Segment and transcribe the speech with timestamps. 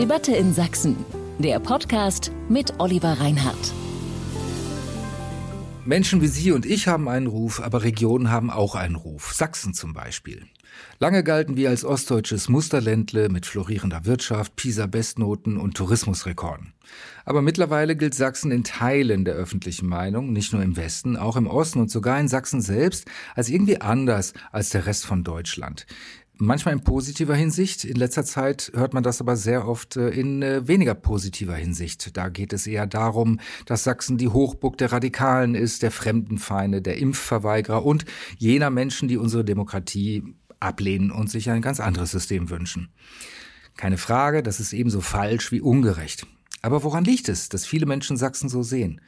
[0.00, 0.96] Debatte in Sachsen.
[1.38, 3.74] Der Podcast mit Oliver Reinhardt.
[5.84, 9.34] Menschen wie Sie und ich haben einen Ruf, aber Regionen haben auch einen Ruf.
[9.34, 10.46] Sachsen zum Beispiel.
[11.00, 16.72] Lange galten wir als ostdeutsches Musterländle mit florierender Wirtschaft, PISA-Bestnoten und Tourismusrekorden.
[17.24, 21.46] Aber mittlerweile gilt Sachsen in Teilen der öffentlichen Meinung, nicht nur im Westen, auch im
[21.46, 25.86] Osten und sogar in Sachsen selbst, als irgendwie anders als der Rest von Deutschland.
[26.42, 27.84] Manchmal in positiver Hinsicht.
[27.84, 32.16] In letzter Zeit hört man das aber sehr oft äh, in äh, weniger positiver Hinsicht.
[32.16, 36.96] Da geht es eher darum, dass Sachsen die Hochburg der Radikalen ist, der Fremdenfeinde, der
[36.96, 38.06] Impfverweigerer und
[38.38, 40.22] jener Menschen, die unsere Demokratie
[40.60, 42.88] ablehnen und sich ein ganz anderes System wünschen.
[43.76, 46.26] Keine Frage, das ist ebenso falsch wie ungerecht.
[46.62, 49.02] Aber woran liegt es, dass viele Menschen Sachsen so sehen?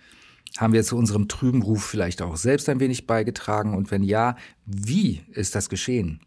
[0.59, 3.75] Haben wir zu unserem trüben Ruf vielleicht auch selbst ein wenig beigetragen?
[3.75, 6.21] Und wenn ja, wie ist das geschehen?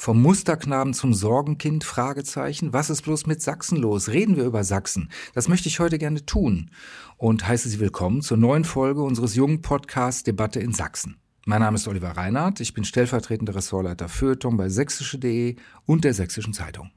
[0.00, 1.82] Vom Musterknaben zum Sorgenkind?
[1.82, 2.72] Fragezeichen.
[2.72, 4.10] Was ist bloß mit Sachsen los?
[4.10, 5.10] Reden wir über Sachsen.
[5.34, 6.70] Das möchte ich heute gerne tun
[7.16, 11.16] und heiße Sie willkommen zur neuen Folge unseres jungen Podcasts Debatte in Sachsen.
[11.46, 12.60] Mein Name ist Oliver Reinhardt.
[12.60, 16.92] Ich bin stellvertretender Ressortleiter Feuilleton bei sächsische.de und der Sächsischen Zeitung.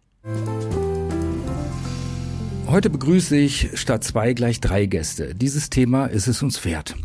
[2.72, 5.36] Heute begrüße ich statt zwei gleich drei Gäste.
[5.36, 6.96] Dieses Thema ist es uns wert.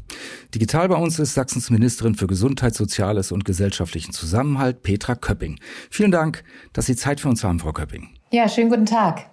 [0.54, 5.58] Digital bei uns ist Sachsens Ministerin für Gesundheit, Soziales und gesellschaftlichen Zusammenhalt, Petra Köpping.
[5.90, 8.10] Vielen Dank, dass Sie Zeit für uns haben, Frau Köpping.
[8.30, 9.28] Ja, schönen guten Tag.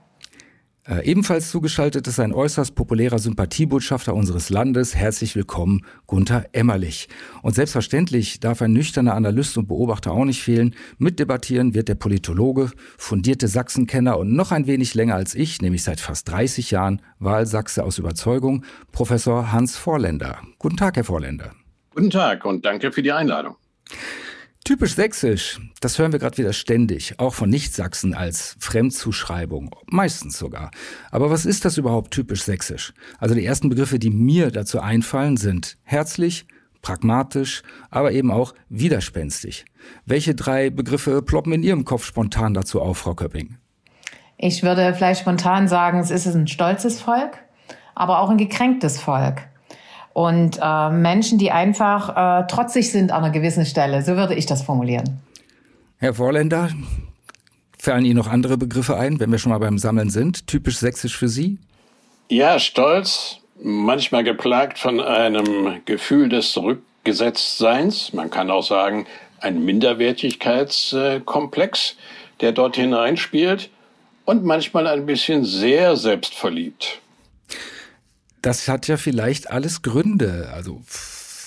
[0.86, 4.96] Äh, ebenfalls zugeschaltet ist ein äußerst populärer Sympathiebotschafter unseres Landes.
[4.96, 7.08] Herzlich willkommen, Gunther Emmerlich.
[7.42, 10.76] Und selbstverständlich darf ein nüchterner Analyst und Beobachter auch nicht fehlen.
[10.98, 16.02] Mitdebattieren wird der Politologe, fundierte Sachsenkenner und noch ein wenig länger als ich, nämlich seit
[16.02, 20.40] fast 30 Jahren Wahlsachse aus Überzeugung, Professor Hans Vorländer.
[20.60, 21.54] Guten Tag, Herr Vorländer.
[21.92, 23.56] Guten Tag und danke für die Einladung.
[24.66, 30.72] Typisch sächsisch, das hören wir gerade wieder ständig, auch von Nichtsachsen als Fremdzuschreibung, meistens sogar.
[31.12, 32.94] Aber was ist das überhaupt typisch sächsisch?
[33.20, 36.46] Also die ersten Begriffe, die mir dazu einfallen, sind herzlich,
[36.82, 39.66] pragmatisch, aber eben auch widerspenstig.
[40.06, 43.58] Welche drei Begriffe ploppen in Ihrem Kopf spontan dazu auf, Frau Köpping?
[44.38, 47.38] Ich würde vielleicht spontan sagen, es ist ein stolzes Volk,
[47.96, 49.42] aber auch ein gekränktes Volk
[50.14, 54.04] und äh, Menschen, die einfach äh, trotzig sind an einer gewissen Stelle.
[54.04, 55.20] So würde ich das formulieren.
[55.98, 56.70] Herr Vorländer,
[57.78, 60.48] fallen Ihnen noch andere Begriffe ein, wenn wir schon mal beim Sammeln sind?
[60.48, 61.58] Typisch sächsisch für Sie?
[62.30, 68.14] Ja, stolz, manchmal geplagt von einem Gefühl des Zurückgesetztseins.
[68.14, 69.06] Man kann auch sagen,
[69.40, 71.96] ein Minderwertigkeitskomplex,
[72.42, 73.70] der dort hineinspielt.
[74.26, 77.02] Und manchmal ein bisschen sehr selbstverliebt.
[78.44, 80.50] Das hat ja vielleicht alles Gründe.
[80.54, 80.84] Also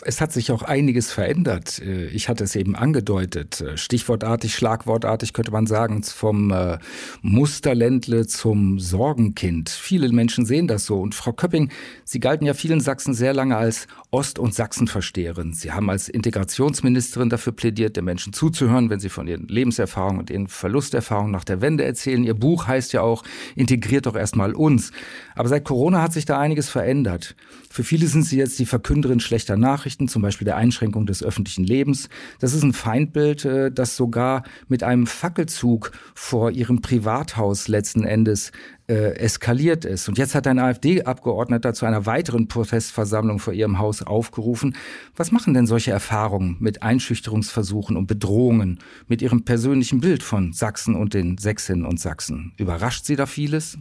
[0.06, 1.80] es hat sich auch einiges verändert.
[1.80, 3.60] Äh, ich hatte es eben angedeutet.
[3.60, 6.78] Äh, stichwortartig, schlagwortartig könnte man sagen, vom äh,
[7.22, 9.68] Musterländle zum Sorgenkind.
[9.68, 11.00] Viele Menschen sehen das so.
[11.00, 11.70] Und Frau Köpping,
[12.04, 15.52] Sie galten ja vielen Sachsen sehr lange als Ost- und Sachsenversteherin.
[15.52, 20.30] Sie haben als Integrationsministerin dafür plädiert, den Menschen zuzuhören, wenn sie von ihren Lebenserfahrungen und
[20.30, 22.22] ihren Verlusterfahrungen nach der Wende erzählen.
[22.22, 23.24] Ihr Buch heißt ja auch,
[23.56, 24.92] integriert doch erstmal uns.
[25.34, 27.34] Aber seit Corona hat sich da einiges verändert.
[27.76, 31.62] Für viele sind Sie jetzt die Verkünderin schlechter Nachrichten, zum Beispiel der Einschränkung des öffentlichen
[31.62, 32.08] Lebens.
[32.38, 38.50] Das ist ein Feindbild, äh, das sogar mit einem Fackelzug vor Ihrem Privathaus letzten Endes
[38.88, 40.08] äh, eskaliert ist.
[40.08, 44.74] Und jetzt hat ein AfD-Abgeordneter zu einer weiteren Protestversammlung vor ihrem Haus aufgerufen.
[45.14, 50.94] Was machen denn solche Erfahrungen mit Einschüchterungsversuchen und Bedrohungen mit Ihrem persönlichen Bild von Sachsen
[50.94, 52.54] und den Sächsinnen und Sachsen?
[52.56, 53.76] Überrascht Sie da vieles?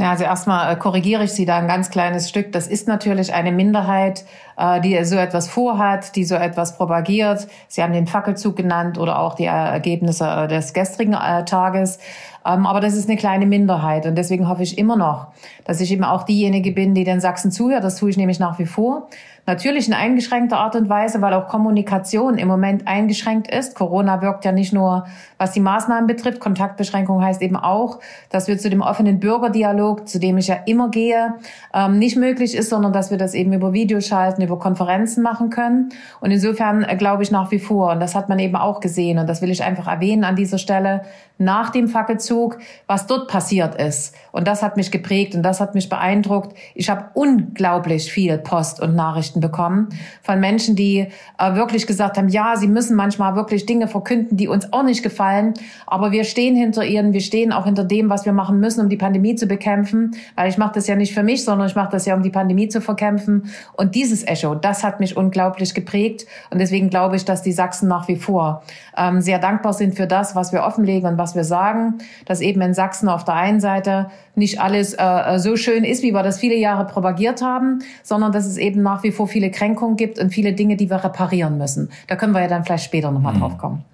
[0.00, 2.52] Ja, also erstmal äh, korrigiere ich Sie da ein ganz kleines Stück.
[2.52, 4.24] Das ist natürlich eine Minderheit,
[4.56, 7.48] äh, die so etwas vorhat, die so etwas propagiert.
[7.66, 11.16] Sie haben den Fackelzug genannt oder auch die Ergebnisse äh, des gestrigen
[11.46, 11.98] Tages.
[12.44, 15.28] Ähm, aber das ist eine kleine Minderheit und deswegen hoffe ich immer noch,
[15.64, 17.84] dass ich eben auch diejenige bin, die den Sachsen zuhört.
[17.84, 19.08] Das tue ich nämlich nach wie vor.
[19.48, 23.74] Natürlich in eingeschränkter Art und Weise, weil auch Kommunikation im Moment eingeschränkt ist.
[23.74, 25.06] Corona wirkt ja nicht nur,
[25.38, 26.38] was die Maßnahmen betrifft.
[26.38, 27.98] Kontaktbeschränkung heißt eben auch,
[28.28, 31.32] dass wir zu dem offenen Bürgerdialog, zu dem ich ja immer gehe,
[31.72, 35.88] ähm, nicht möglich ist, sondern dass wir das eben über Videoschalten, über Konferenzen machen können.
[36.20, 39.18] Und insofern äh, glaube ich nach wie vor, und das hat man eben auch gesehen,
[39.18, 41.04] und das will ich einfach erwähnen an dieser Stelle,
[41.38, 44.14] nach dem Fackelzug, was dort passiert ist.
[44.32, 46.56] Und das hat mich geprägt und das hat mich beeindruckt.
[46.74, 49.88] Ich habe unglaublich viel Post und Nachrichten bekommen
[50.22, 51.06] von Menschen, die
[51.38, 55.02] äh, wirklich gesagt haben, ja, sie müssen manchmal wirklich Dinge verkünden, die uns auch nicht
[55.02, 55.54] gefallen,
[55.86, 58.88] aber wir stehen hinter ihnen, wir stehen auch hinter dem, was wir machen müssen, um
[58.88, 61.90] die Pandemie zu bekämpfen, weil ich mache das ja nicht für mich, sondern ich mache
[61.90, 63.50] das ja, um die Pandemie zu verkämpfen.
[63.74, 67.88] Und dieses Echo, das hat mich unglaublich geprägt und deswegen glaube ich, dass die Sachsen
[67.88, 68.62] nach wie vor
[68.96, 71.98] ähm, sehr dankbar sind für das, was wir offenlegen und was was wir sagen.
[72.24, 76.12] dass eben in Sachsen auf der einen Seite nicht alles äh, so schön ist, wie
[76.12, 79.96] wir das viele Jahre propagiert haben, sondern dass es eben nach wie vor viele Kränkungen
[79.96, 81.90] gibt und viele Dinge, die wir reparieren müssen.
[82.06, 83.40] Da können wir ja dann vielleicht später nochmal mhm.
[83.40, 83.84] drauf kommen.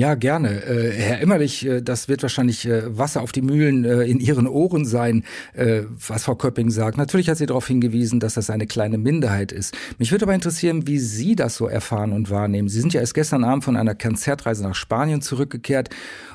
[0.00, 0.64] Ja, gerne.
[0.64, 4.46] Äh, Herr Emmerlich, äh, das wird wahrscheinlich äh, Wasser auf die Mühlen äh, in Ihren
[4.46, 6.96] Ohren sein, äh, was Frau Köpping sagt.
[6.96, 9.76] Natürlich hat sie darauf hingewiesen, dass das eine kleine Minderheit ist.
[9.98, 12.70] Mich würde aber interessieren, wie Sie das so erfahren und wahrnehmen.
[12.70, 15.90] Sie sind ja erst gestern Abend von einer Konzertreise nach Spanien zurückgekehrt.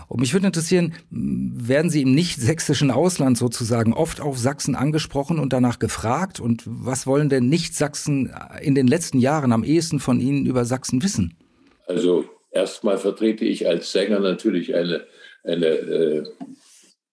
[0.09, 5.39] Und mich würde interessieren, werden Sie im nicht sächsischen Ausland sozusagen oft auf Sachsen angesprochen
[5.39, 6.39] und danach gefragt?
[6.39, 8.31] Und was wollen denn Nicht-Sachsen
[8.62, 11.33] in den letzten Jahren am ehesten von Ihnen über Sachsen wissen?
[11.88, 12.25] Also
[12.56, 15.06] Erstmal vertrete ich als Sänger natürlich eine,
[15.44, 16.24] eine, äh,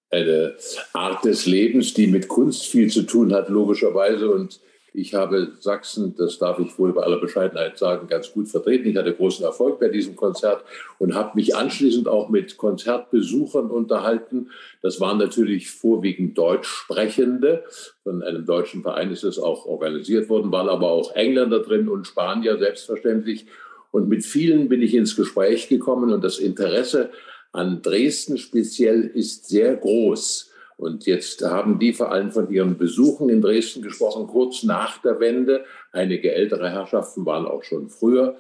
[0.09, 0.55] eine
[0.93, 4.31] Art des Lebens, die mit Kunst viel zu tun hat, logischerweise.
[4.31, 4.61] Und
[4.95, 8.89] ich habe Sachsen, das darf ich wohl bei aller Bescheidenheit sagen, ganz gut vertreten.
[8.89, 10.63] Ich hatte großen Erfolg bei diesem Konzert
[11.01, 14.51] und habe mich anschließend auch mit Konzertbesuchern unterhalten.
[14.81, 17.65] Das waren natürlich vorwiegend Deutschsprechende.
[18.05, 22.07] Von einem deutschen Verein ist es auch organisiert worden, waren aber auch Engländer drin und
[22.07, 23.47] Spanier selbstverständlich.
[23.93, 27.11] Und mit vielen bin ich ins Gespräch gekommen und das Interesse
[27.53, 30.51] an Dresden speziell ist sehr groß.
[30.79, 35.21] Und jetzt haben die vor allem von ihren Besuchen in Dresden gesprochen, kurz nach der
[35.21, 35.65] Wende.
[35.93, 38.37] Einige ältere Herrschaften waren auch schon früher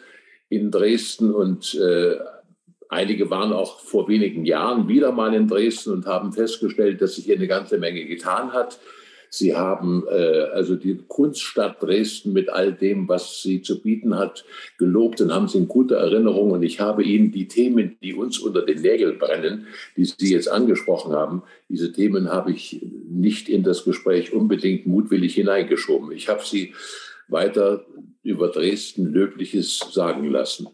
[0.49, 2.17] in Dresden und äh,
[2.89, 7.27] einige waren auch vor wenigen Jahren wieder mal in Dresden und haben festgestellt, dass sich
[7.27, 8.81] hier eine ganze Menge getan hat.
[9.35, 14.45] Sie haben äh, also die Kunststadt Dresden mit all dem, was sie zu bieten hat,
[14.77, 16.51] gelobt und haben sie in guter Erinnerung.
[16.51, 20.49] Und ich habe Ihnen die Themen, die uns unter den Nägeln brennen, die Sie jetzt
[20.49, 26.13] angesprochen haben, diese Themen habe ich nicht in das Gespräch unbedingt mutwillig hineingeschoben.
[26.13, 26.75] Ich habe Sie
[27.29, 27.87] weiter
[28.23, 30.69] über Dresden Löbliches sagen lassen.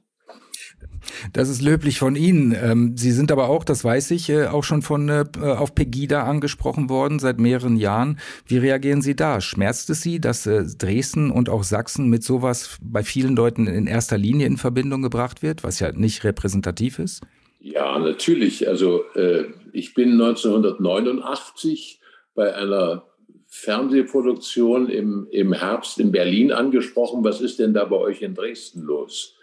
[1.32, 2.54] Das ist löblich von Ihnen.
[2.60, 6.24] Ähm, Sie sind aber auch, das weiß ich, äh, auch schon von äh, auf Pegida
[6.24, 8.18] angesprochen worden seit mehreren Jahren.
[8.46, 9.40] Wie reagieren Sie da?
[9.40, 13.86] Schmerzt es Sie, dass äh, Dresden und auch Sachsen mit sowas bei vielen Leuten in
[13.86, 17.22] erster Linie in Verbindung gebracht wird, was ja nicht repräsentativ ist?
[17.60, 18.68] Ja, natürlich.
[18.68, 19.02] Also
[19.72, 22.00] ich bin 1989
[22.34, 23.04] bei einer
[23.48, 27.24] Fernsehproduktion im, im Herbst in Berlin angesprochen.
[27.24, 29.37] Was ist denn da bei euch in Dresden los?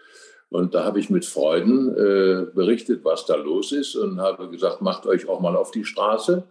[0.48, 4.80] Und da habe ich mit Freuden äh, berichtet, was da los ist und habe gesagt,
[4.80, 6.44] macht euch auch mal auf die Straße.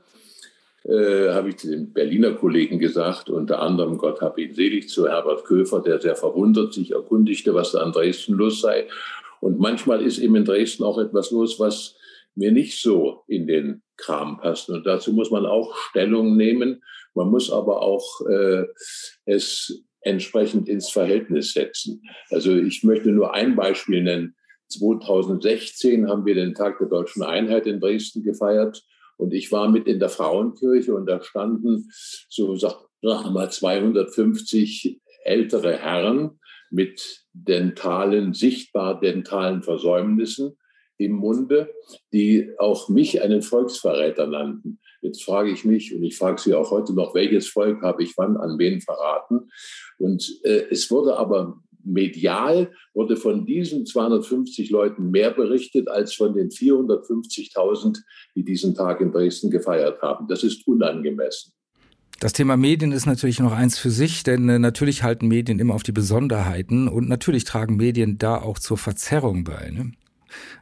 [0.83, 5.45] Äh, habe ich den Berliner Kollegen gesagt, unter anderem, Gott hab ihn selig, zu Herbert
[5.45, 8.87] Köfer, der sehr verwundert sich erkundigte, was da an Dresden los sei.
[9.39, 11.95] Und manchmal ist eben in Dresden auch etwas los, was
[12.35, 14.69] mir nicht so in den Kram passt.
[14.69, 16.83] Und dazu muss man auch Stellung nehmen.
[17.13, 18.65] Man muss aber auch äh,
[19.25, 22.01] es entsprechend ins Verhältnis setzen.
[22.29, 24.35] Also ich möchte nur ein Beispiel nennen.
[24.69, 28.83] 2016 haben wir den Tag der deutschen Einheit in Dresden gefeiert
[29.17, 31.89] und ich war mit in der Frauenkirche und da standen
[32.29, 36.39] so sagen wir mal 250 ältere Herren
[36.71, 40.57] mit dentalen, sichtbar dentalen Versäumnissen
[40.97, 41.73] im Munde,
[42.13, 44.79] die auch mich einen Volksverräter nannten.
[45.05, 48.17] Jetzt frage ich mich, und ich frage Sie auch heute noch, welches Volk habe ich
[48.17, 49.51] wann an wen verraten?
[49.99, 56.33] Und äh, es wurde aber medial, wurde von diesen 250 Leuten mehr berichtet als von
[56.33, 57.99] den 450.000,
[58.35, 60.27] die diesen Tag in Dresden gefeiert haben.
[60.27, 61.53] Das ist unangemessen.
[62.19, 65.75] Das Thema Medien ist natürlich noch eins für sich, denn äh, natürlich halten Medien immer
[65.75, 69.69] auf die Besonderheiten und natürlich tragen Medien da auch zur Verzerrung bei.
[69.69, 69.91] Ne?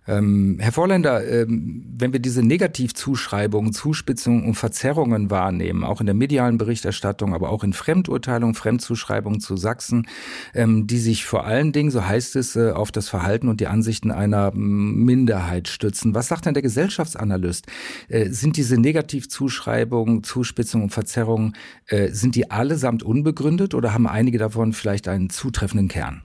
[0.06, 6.16] Ähm, Herr Vorländer, ähm, wenn wir diese Negativzuschreibungen, Zuspitzungen und Verzerrungen wahrnehmen, auch in der
[6.16, 10.08] medialen Berichterstattung, aber auch in Fremdurteilungen, Fremdzuschreibungen zu Sachsen,
[10.54, 13.68] ähm, die sich vor allen Dingen, so heißt es, äh, auf das Verhalten und die
[13.68, 16.14] Ansichten einer Minderheit stützen.
[16.14, 17.68] Was sagt denn der Gesellschaftsanalyst?
[18.10, 21.56] Äh, sind diese Negativzuschreibungen, Zuspitzungen und Verzerrungen,
[21.88, 26.24] äh, sind die allesamt unbegründet oder haben einige davon vielleicht einen zutreffenden Kern?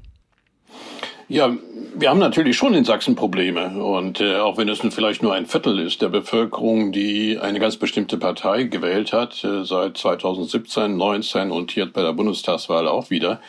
[1.29, 1.55] Ja,
[1.99, 3.83] wir haben natürlich schon in Sachsen Probleme.
[3.83, 7.77] Und äh, auch wenn es vielleicht nur ein Viertel ist der Bevölkerung, die eine ganz
[7.77, 13.41] bestimmte Partei gewählt hat, äh, seit 2017, 19 und hier bei der Bundestagswahl auch wieder,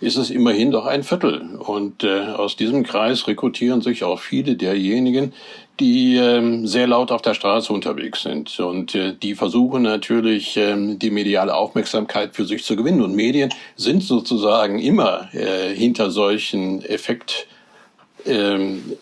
[0.00, 1.56] ist es immerhin doch ein Viertel.
[1.58, 5.34] Und äh, aus diesem Kreis rekrutieren sich auch viele derjenigen,
[5.78, 8.58] die ähm, sehr laut auf der Straße unterwegs sind.
[8.58, 13.02] Und äh, die versuchen natürlich, ähm, die mediale Aufmerksamkeit für sich zu gewinnen.
[13.02, 17.46] Und Medien sind sozusagen immer äh, hinter solchen Effekt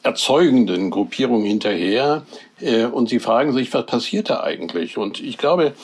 [0.02, 2.22] erzeugenden Gruppierungen hinterher.
[2.60, 4.96] Äh, und sie fragen sich, was passiert da eigentlich?
[4.96, 5.74] Und ich glaube,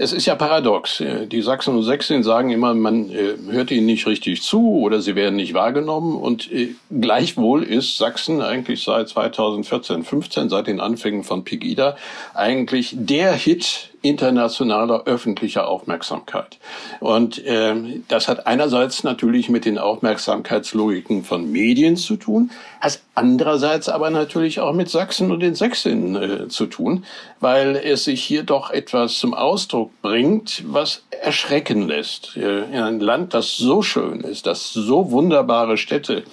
[0.00, 1.00] es ist ja paradox.
[1.00, 5.00] Äh, die Sachsen und Sächsinnen sagen immer, man äh, hört ihnen nicht richtig zu oder
[5.00, 6.16] sie werden nicht wahrgenommen.
[6.16, 11.96] Und äh, gleichwohl ist Sachsen eigentlich seit 2014, 15, seit den Anfängen von Pegida,
[12.34, 16.58] eigentlich der Hit internationaler öffentlicher Aufmerksamkeit.
[17.00, 17.74] Und äh,
[18.08, 22.50] das hat einerseits natürlich mit den Aufmerksamkeitslogiken von Medien zu tun,
[22.80, 27.04] hat andererseits aber natürlich auch mit Sachsen und den Sächsinnen äh, zu tun,
[27.40, 32.36] weil es sich hier doch etwas zum Ausdruck bringt, was erschrecken lässt.
[32.36, 36.24] Äh, in ein Land, das so schön ist, das so wunderbare Städte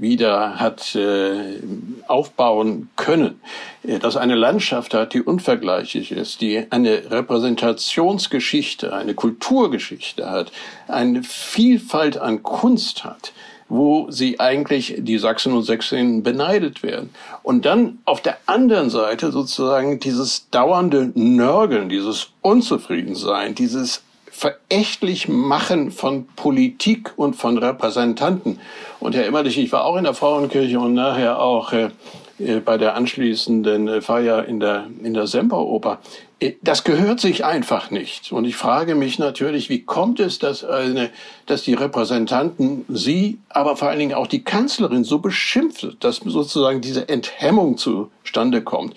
[0.00, 1.60] wieder hat äh,
[2.08, 3.40] aufbauen können,
[3.82, 10.52] äh, das eine Landschaft hat, die unvergleichlich ist, die eine Repräsentationsgeschichte, eine Kulturgeschichte hat,
[10.88, 13.32] eine Vielfalt an Kunst hat,
[13.68, 17.10] wo sie eigentlich die Sachsen und Sächsinnen beneidet werden.
[17.42, 24.02] Und dann auf der anderen Seite sozusagen dieses dauernde Nörgeln, dieses Unzufriedensein, dieses
[24.40, 28.58] verächtlich machen von Politik und von Repräsentanten.
[28.98, 31.90] Und Herr Emmerlich, ich war auch in der Frauenkirche und nachher auch äh,
[32.38, 35.98] äh bei der anschließenden äh, Feier in der, in der Semperoper.
[36.40, 38.32] Äh, das gehört sich einfach nicht.
[38.32, 41.10] Und ich frage mich natürlich, wie kommt es, dass, eine,
[41.44, 46.80] dass die Repräsentanten Sie, aber vor allen Dingen auch die Kanzlerin so beschimpft, dass sozusagen
[46.80, 48.94] diese Enthemmung zustande kommt.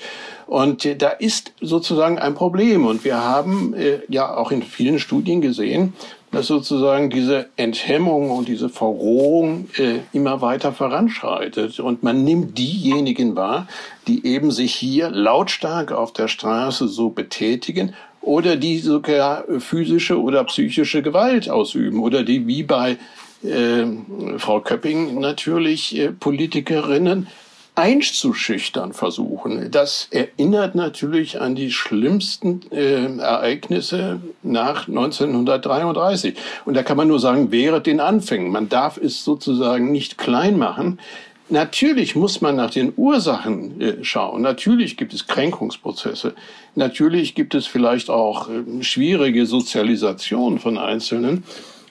[0.48, 2.86] Und äh, da ist sozusagen ein Problem.
[2.86, 5.94] Und wir haben äh, ja auch in vielen Studien gesehen,
[6.32, 11.80] dass sozusagen diese Enthemmung und diese Verrohung äh, immer weiter voranschreitet.
[11.80, 13.68] Und man nimmt diejenigen wahr,
[14.08, 20.44] die eben sich hier lautstark auf der Straße so betätigen oder die sogar physische oder
[20.46, 22.98] psychische Gewalt ausüben oder die wie bei
[23.44, 23.86] äh,
[24.38, 27.28] Frau Köpping natürlich äh, Politikerinnen
[27.76, 29.72] einzuschüchtern versuchen.
[29.72, 36.36] Das erinnert natürlich an die schlimmsten äh, Ereignisse nach 1933.
[36.66, 38.52] Und da kann man nur sagen, während den Anfängen.
[38.52, 41.00] Man darf es sozusagen nicht klein machen.
[41.50, 44.44] Natürlich muss man nach den Ursachen äh, schauen.
[44.44, 46.36] Natürlich gibt es Kränkungsprozesse.
[46.76, 51.44] Natürlich gibt es vielleicht auch äh, schwierige Sozialisation von Einzelnen.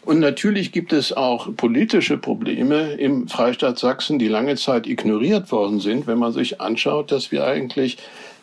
[0.05, 5.79] Und natürlich gibt es auch politische Probleme im Freistaat Sachsen, die lange Zeit ignoriert worden
[5.79, 7.99] sind, wenn man sich anschaut, dass wir eigentlich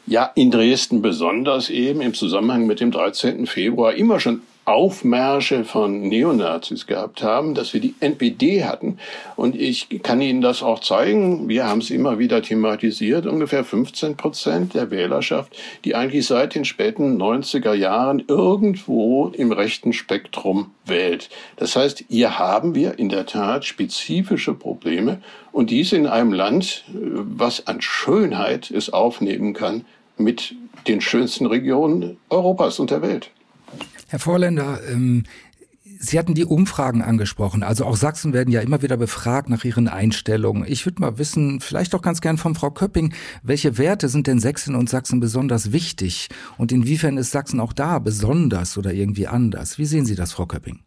[0.07, 3.45] ja in Dresden besonders eben im Zusammenhang mit dem 13.
[3.45, 8.99] Februar immer schon Aufmärsche von Neonazis gehabt haben, dass wir die NPD hatten.
[9.35, 11.49] Und ich kann Ihnen das auch zeigen.
[11.49, 13.25] Wir haben es immer wieder thematisiert.
[13.25, 19.91] Ungefähr 15 Prozent der Wählerschaft, die eigentlich seit den späten 90er Jahren irgendwo im rechten
[19.91, 21.29] Spektrum wählt.
[21.55, 25.19] Das heißt, hier haben wir in der Tat spezifische Probleme
[25.51, 29.85] und dies in einem Land, was an Schönheit es aufnehmen kann
[30.17, 30.53] mit
[30.87, 33.31] den schönsten Regionen Europas und der Welt.
[34.09, 35.23] Herr Vorländer, ähm,
[36.01, 37.61] Sie hatten die Umfragen angesprochen.
[37.61, 40.63] Also auch Sachsen werden ja immer wieder befragt nach ihren Einstellungen.
[40.65, 43.13] Ich würde mal wissen, vielleicht auch ganz gern von Frau Köpping,
[43.43, 46.29] welche Werte sind denn Sächsinnen und Sachsen besonders wichtig?
[46.57, 49.77] Und inwiefern ist Sachsen auch da besonders oder irgendwie anders?
[49.77, 50.79] Wie sehen Sie das, Frau Köpping?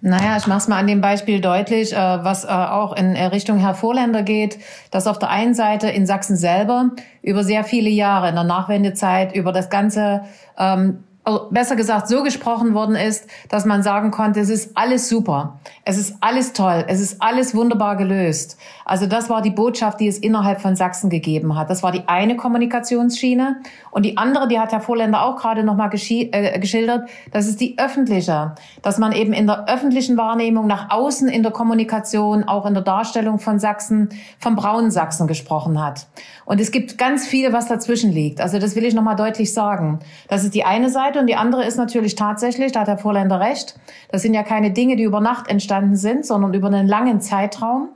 [0.00, 3.24] Naja, ich mache es mal an dem Beispiel deutlich, äh, was äh, auch in äh,
[3.24, 4.58] Richtung Herr Vorländer geht,
[4.92, 6.90] dass auf der einen Seite in Sachsen selber
[7.22, 10.22] über sehr viele Jahre in der Nachwendezeit über das ganze
[10.58, 15.08] ähm, also besser gesagt so gesprochen worden ist, dass man sagen konnte, es ist alles
[15.08, 18.58] super, es ist alles toll, es ist alles wunderbar gelöst.
[18.84, 21.70] Also das war die Botschaft, die es innerhalb von Sachsen gegeben hat.
[21.70, 23.56] Das war die eine Kommunikationsschiene.
[23.90, 27.78] Und die andere, die hat Herr Vorländer auch gerade nochmal äh, geschildert, das ist die
[27.78, 28.54] öffentliche.
[28.82, 32.82] Dass man eben in der öffentlichen Wahrnehmung nach außen in der Kommunikation, auch in der
[32.82, 36.06] Darstellung von Sachsen, vom braunen Sachsen gesprochen hat.
[36.46, 38.40] Und es gibt ganz viel, was dazwischen liegt.
[38.40, 40.00] Also das will ich nochmal deutlich sagen.
[40.28, 43.40] Das ist die eine Seite und die andere ist natürlich tatsächlich, da hat Herr Vorländer
[43.40, 43.78] recht,
[44.10, 47.88] das sind ja keine Dinge, die über Nacht entstanden sind, sondern über einen langen Zeitraum.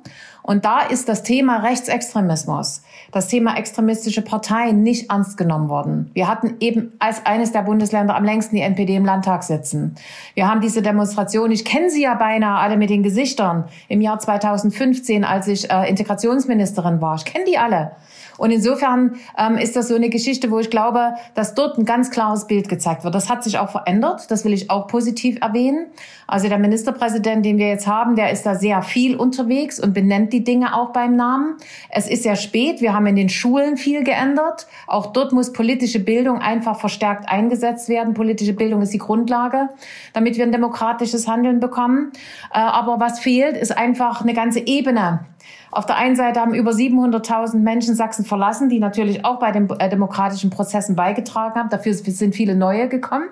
[0.48, 6.10] Und da ist das Thema Rechtsextremismus, das Thema extremistische Parteien nicht ernst genommen worden.
[6.14, 9.96] Wir hatten eben als eines der Bundesländer am längsten die NPD im Landtag sitzen.
[10.32, 14.20] Wir haben diese Demonstration, ich kenne sie ja beinahe alle mit den Gesichtern, im Jahr
[14.20, 17.16] 2015, als ich äh, Integrationsministerin war.
[17.16, 17.92] Ich kenne die alle.
[18.38, 22.10] Und insofern ähm, ist das so eine Geschichte, wo ich glaube, dass dort ein ganz
[22.10, 23.14] klares Bild gezeigt wird.
[23.14, 24.30] Das hat sich auch verändert.
[24.30, 25.88] Das will ich auch positiv erwähnen.
[26.26, 30.32] Also der Ministerpräsident, den wir jetzt haben, der ist da sehr viel unterwegs und benennt
[30.32, 31.56] die Dinge auch beim Namen.
[31.90, 32.80] Es ist sehr spät.
[32.80, 34.68] Wir haben in den Schulen viel geändert.
[34.86, 38.14] Auch dort muss politische Bildung einfach verstärkt eingesetzt werden.
[38.14, 39.68] Politische Bildung ist die Grundlage,
[40.12, 42.12] damit wir ein demokratisches Handeln bekommen.
[42.52, 45.26] Äh, aber was fehlt, ist einfach eine ganze Ebene
[45.70, 49.68] Auf der einen Seite haben über 700.000 Menschen Sachsen verlassen, die natürlich auch bei den
[49.78, 51.68] äh, demokratischen Prozessen beigetragen haben.
[51.68, 53.28] Dafür sind viele neue gekommen.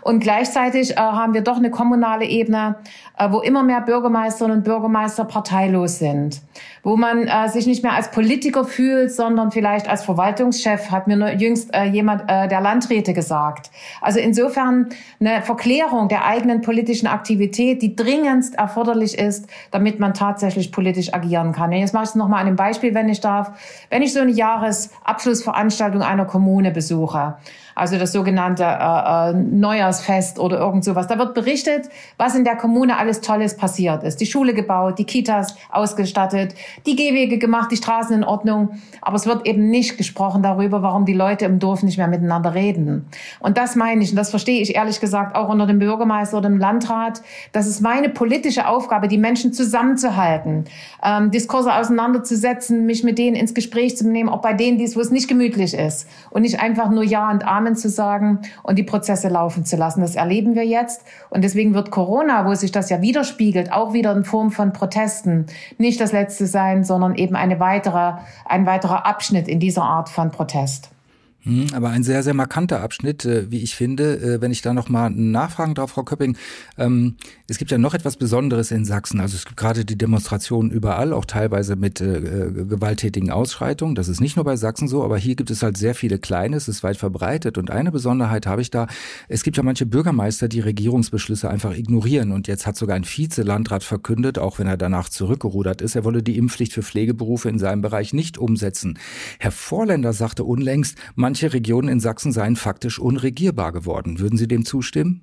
[0.00, 2.76] Und gleichzeitig äh, haben wir doch eine kommunale Ebene,
[3.18, 6.42] wo immer mehr Bürgermeisterinnen und Bürgermeister parteilos sind,
[6.82, 11.34] wo man äh, sich nicht mehr als Politiker fühlt, sondern vielleicht als Verwaltungschef, hat mir
[11.36, 13.70] jüngst äh, jemand äh, der Landräte gesagt.
[14.02, 20.70] Also insofern eine Verklärung der eigenen politischen Aktivität, die dringendst erforderlich ist, damit man tatsächlich
[20.70, 21.70] politisch agieren kann.
[21.70, 23.52] Und jetzt mache ich es nochmal an einem Beispiel, wenn ich darf.
[23.88, 27.36] Wenn ich so eine Jahresabschlussveranstaltung einer Kommune besuche,
[27.76, 31.06] also das sogenannte äh, äh, Neujahrsfest oder irgend sowas.
[31.08, 34.18] Da wird berichtet, was in der Kommune alles Tolles passiert ist.
[34.22, 36.54] Die Schule gebaut, die Kitas ausgestattet,
[36.86, 38.70] die Gehwege gemacht, die Straßen in Ordnung.
[39.02, 42.54] Aber es wird eben nicht gesprochen darüber, warum die Leute im Dorf nicht mehr miteinander
[42.54, 43.06] reden.
[43.40, 46.48] Und das meine ich, und das verstehe ich ehrlich gesagt auch unter dem Bürgermeister oder
[46.48, 47.20] dem Landrat.
[47.52, 50.64] Das ist meine politische Aufgabe, die Menschen zusammenzuhalten,
[51.04, 55.10] ähm, Diskurse auseinanderzusetzen, mich mit denen ins Gespräch zu nehmen, auch bei denen, wo es
[55.10, 56.08] nicht gemütlich ist.
[56.30, 59.76] Und nicht einfach nur Ja und Amen Namen zu sagen und die Prozesse laufen zu
[59.76, 60.00] lassen.
[60.00, 61.04] Das erleben wir jetzt.
[61.30, 65.46] Und deswegen wird Corona, wo sich das ja widerspiegelt, auch wieder in Form von Protesten
[65.78, 68.12] nicht das letzte sein, sondern eben eine weitere,
[68.44, 70.90] ein weiterer Abschnitt in dieser Art von Protest.
[71.46, 74.16] Hm, aber ein sehr, sehr markanter Abschnitt, äh, wie ich finde.
[74.16, 76.36] Äh, wenn ich da noch mal nachfragen darf, Frau Köpping.
[76.76, 77.14] Ähm,
[77.46, 79.20] es gibt ja noch etwas Besonderes in Sachsen.
[79.20, 83.94] Also es gibt gerade die Demonstrationen überall, auch teilweise mit äh, gewalttätigen Ausschreitungen.
[83.94, 86.56] Das ist nicht nur bei Sachsen so, aber hier gibt es halt sehr viele kleine.
[86.56, 87.58] Es ist weit verbreitet.
[87.58, 88.88] Und eine Besonderheit habe ich da.
[89.28, 92.32] Es gibt ja manche Bürgermeister, die Regierungsbeschlüsse einfach ignorieren.
[92.32, 96.24] Und jetzt hat sogar ein Vizelandrat verkündet, auch wenn er danach zurückgerudert ist, er wolle
[96.24, 98.98] die Impfpflicht für Pflegeberufe in seinem Bereich nicht umsetzen.
[99.38, 104.20] Herr Vorländer sagte unlängst, man manche Regionen in Sachsen seien faktisch unregierbar geworden.
[104.20, 105.20] Würden Sie dem zustimmen?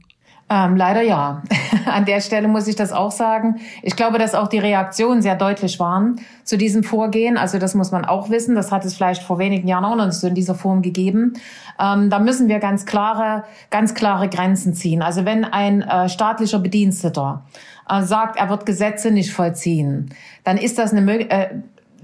[0.48, 1.41] Ähm, leider ja.
[1.88, 3.55] An der Stelle muss ich das auch sagen.
[3.82, 7.36] Ich glaube, dass auch die Reaktionen sehr deutlich waren zu diesem Vorgehen.
[7.36, 8.53] Also das muss man auch wissen.
[8.53, 11.34] Das hat es vielleicht vor wenigen Jahren auch noch so in dieser Form gegeben.
[11.79, 15.01] Ähm, da müssen wir ganz klare, ganz klare Grenzen ziehen.
[15.01, 17.43] Also wenn ein äh, staatlicher Bediensteter
[17.89, 21.55] äh, sagt, er wird Gesetze nicht vollziehen, dann ist das eine, äh,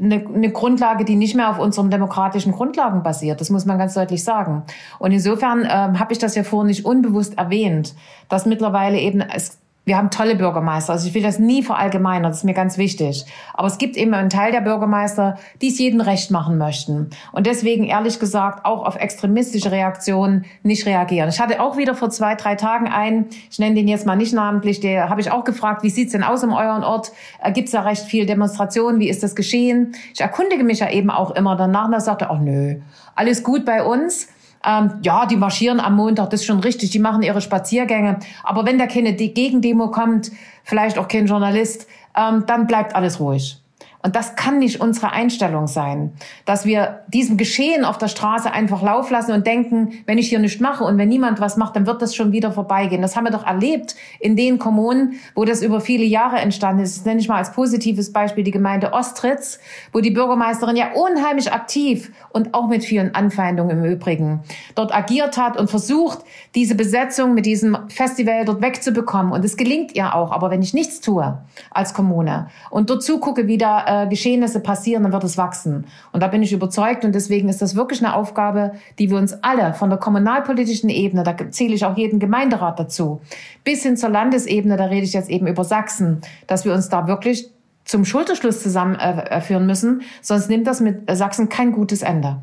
[0.02, 3.42] eine, eine Grundlage, die nicht mehr auf unseren demokratischen Grundlagen basiert.
[3.42, 4.64] Das muss man ganz deutlich sagen.
[4.98, 7.96] Und insofern ähm, habe ich das ja vorhin nicht unbewusst erwähnt,
[8.30, 10.94] dass mittlerweile eben es wir haben tolle Bürgermeister.
[10.94, 13.26] Also ich will das nie verallgemeinern, das ist mir ganz wichtig.
[13.56, 17.10] Aber es gibt eben einen Teil der Bürgermeister, die es jedem recht machen möchten.
[17.32, 21.30] Und deswegen, ehrlich gesagt, auch auf extremistische Reaktionen nicht reagieren.
[21.30, 24.34] Ich hatte auch wieder vor zwei, drei Tagen einen, ich nenne den jetzt mal nicht
[24.34, 27.12] namentlich, der habe ich auch gefragt, wie sieht's denn aus im euren Ort?
[27.42, 29.00] Äh, Gibt es da recht viel Demonstrationen?
[29.00, 29.94] Wie ist das geschehen?
[30.14, 32.76] Ich erkundige mich ja eben auch immer danach und da sagte, ach nö,
[33.16, 34.28] alles gut bei uns.
[34.66, 38.20] Ähm, ja, die marschieren am Montag, das ist schon richtig, die machen ihre Spaziergänge.
[38.44, 40.32] Aber wenn da keine Gegendemo kommt,
[40.64, 43.62] vielleicht auch kein Journalist, ähm, dann bleibt alles ruhig.
[44.02, 46.14] Und das kann nicht unsere Einstellung sein,
[46.46, 50.40] dass wir diesem Geschehen auf der Straße einfach Lauf lassen und denken, wenn ich hier
[50.40, 53.02] nichts mache und wenn niemand was macht, dann wird das schon wieder vorbeigehen.
[53.02, 56.98] Das haben wir doch erlebt in den Kommunen, wo das über viele Jahre entstanden ist.
[56.98, 59.60] Das nenne ich mal als positives Beispiel die Gemeinde Ostritz,
[59.92, 64.40] wo die Bürgermeisterin ja unheimlich aktiv und auch mit vielen Anfeindungen im Übrigen
[64.76, 66.20] dort agiert hat und versucht,
[66.56, 69.34] diese Besetzung mit diesem Festival dort wegzubekommen.
[69.34, 70.32] Und es gelingt ihr auch.
[70.32, 71.38] Aber wenn ich nichts tue
[71.72, 75.86] als Kommune und dort zugucke, wie da äh, Geschehnisse passieren, dann wird es wachsen.
[76.12, 79.34] Und da bin ich überzeugt und deswegen ist das wirklich eine Aufgabe, die wir uns
[79.42, 83.20] alle von der kommunalpolitischen Ebene, da zähle ich auch jeden Gemeinderat dazu,
[83.64, 87.08] bis hin zur Landesebene, da rede ich jetzt eben über Sachsen, dass wir uns da
[87.08, 87.50] wirklich
[87.84, 92.38] zum Schulterschluss zusammenführen äh, müssen, sonst nimmt das mit Sachsen kein gutes Ende.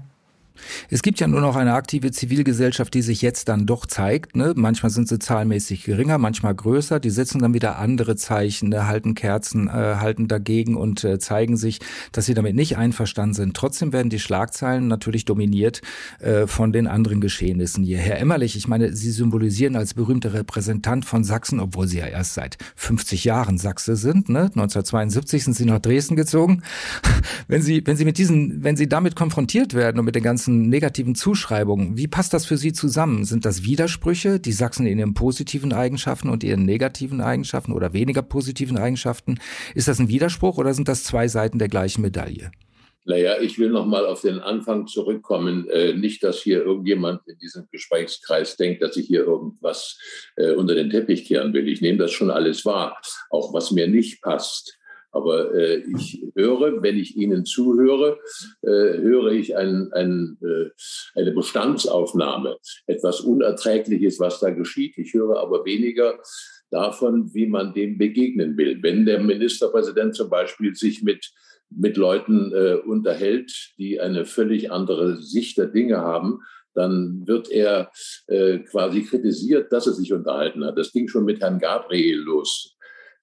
[0.90, 4.36] Es gibt ja nur noch eine aktive Zivilgesellschaft, die sich jetzt dann doch zeigt.
[4.36, 4.52] Ne?
[4.56, 7.00] Manchmal sind sie zahlenmäßig geringer, manchmal größer.
[7.00, 8.86] Die setzen dann wieder andere Zeichen, ne?
[8.86, 11.80] halten Kerzen, äh, halten dagegen und äh, zeigen sich,
[12.12, 13.56] dass sie damit nicht einverstanden sind.
[13.56, 15.80] Trotzdem werden die Schlagzeilen natürlich dominiert
[16.20, 17.98] äh, von den anderen Geschehnissen hier.
[17.98, 22.34] Herr Emmerlich, ich meine, Sie symbolisieren als berühmter Repräsentant von Sachsen, obwohl Sie ja erst
[22.34, 24.28] seit 50 Jahren Sachse sind.
[24.28, 24.42] Ne?
[24.42, 26.62] 1972 sind Sie nach Dresden gezogen.
[27.48, 30.45] wenn Sie, wenn Sie mit diesen, wenn Sie damit konfrontiert werden und mit den ganzen
[30.46, 33.24] ganzen negativen Zuschreibungen, wie passt das für Sie zusammen?
[33.24, 38.22] Sind das Widersprüche, die Sachsen in ihren positiven Eigenschaften und ihren negativen Eigenschaften oder weniger
[38.22, 39.40] positiven Eigenschaften?
[39.74, 42.52] Ist das ein Widerspruch oder sind das zwei Seiten der gleichen Medaille?
[43.06, 45.68] Naja, ich will noch mal auf den Anfang zurückkommen.
[45.68, 49.98] Äh, nicht, dass hier irgendjemand in diesem Gesprächskreis denkt, dass ich hier irgendwas
[50.36, 51.66] äh, unter den Teppich kehren will.
[51.68, 54.78] Ich nehme das schon alles wahr, auch was mir nicht passt.
[55.16, 58.18] Aber äh, ich höre, wenn ich Ihnen zuhöre,
[58.62, 60.70] äh, höre ich ein, ein, äh,
[61.18, 64.98] eine Bestandsaufnahme, etwas Unerträgliches, was da geschieht.
[64.98, 66.18] Ich höre aber weniger
[66.70, 68.82] davon, wie man dem begegnen will.
[68.82, 71.32] Wenn der Ministerpräsident zum Beispiel sich mit
[71.68, 76.40] mit Leuten äh, unterhält, die eine völlig andere Sicht der Dinge haben,
[76.74, 77.90] dann wird er
[78.26, 80.78] äh, quasi kritisiert, dass er sich unterhalten hat.
[80.78, 82.75] Das ging schon mit Herrn Gabriel los.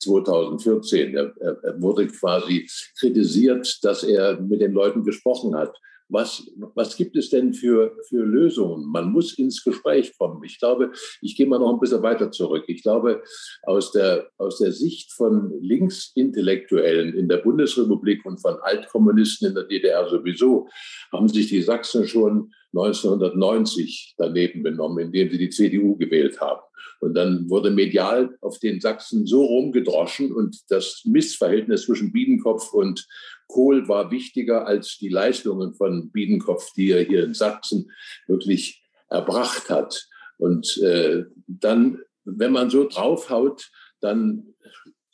[0.03, 1.15] 2014.
[1.15, 2.67] Er, er wurde quasi
[2.99, 5.73] kritisiert, dass er mit den Leuten gesprochen hat
[6.13, 8.85] was, was gibt es denn für, für Lösungen?
[8.85, 10.43] Man muss ins Gespräch kommen.
[10.43, 12.65] Ich glaube, ich gehe mal noch ein bisschen weiter zurück.
[12.67, 13.23] Ich glaube,
[13.63, 19.63] aus der, aus der Sicht von Linksintellektuellen in der Bundesrepublik und von Altkommunisten in der
[19.63, 20.67] DDR sowieso,
[21.11, 26.61] haben sich die Sachsen schon 1990 daneben benommen, indem sie die CDU gewählt haben.
[26.99, 33.05] Und dann wurde medial auf den Sachsen so rumgedroschen und das Missverhältnis zwischen Biedenkopf und
[33.47, 37.91] Kohl war wichtiger als die Leistungen von Biedenkopf, die er hier in Sachsen
[38.27, 40.07] wirklich erbracht hat.
[40.37, 44.52] Und äh, dann, wenn man so draufhaut, dann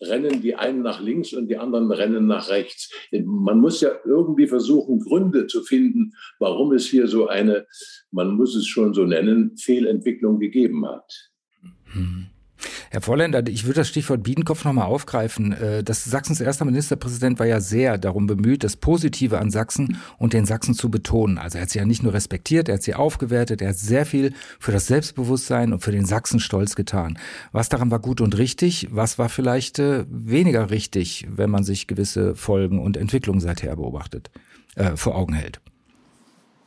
[0.01, 2.91] rennen die einen nach links und die anderen rennen nach rechts.
[3.12, 7.67] Man muss ja irgendwie versuchen, Gründe zu finden, warum es hier so eine,
[8.12, 11.31] man muss es schon so nennen, Fehlentwicklung gegeben hat.
[11.91, 12.28] Hm.
[12.91, 15.54] Herr Vorländer, ich würde das Stichwort Biedenkopf nochmal aufgreifen.
[15.54, 20.34] Äh, das Sachsens erster Ministerpräsident war ja sehr darum bemüht, das Positive an Sachsen und
[20.34, 21.38] den Sachsen zu betonen.
[21.38, 24.08] Also er hat sie ja nicht nur respektiert, er hat sie aufgewertet, er hat sehr
[24.08, 27.19] viel für das Selbstbewusstsein und für den Sachsenstolz getan.
[27.52, 31.86] Was daran war gut und richtig, was war vielleicht äh, weniger richtig, wenn man sich
[31.86, 34.32] gewisse Folgen und Entwicklungen seither beobachtet,
[34.75, 35.62] äh, vor Augen hält?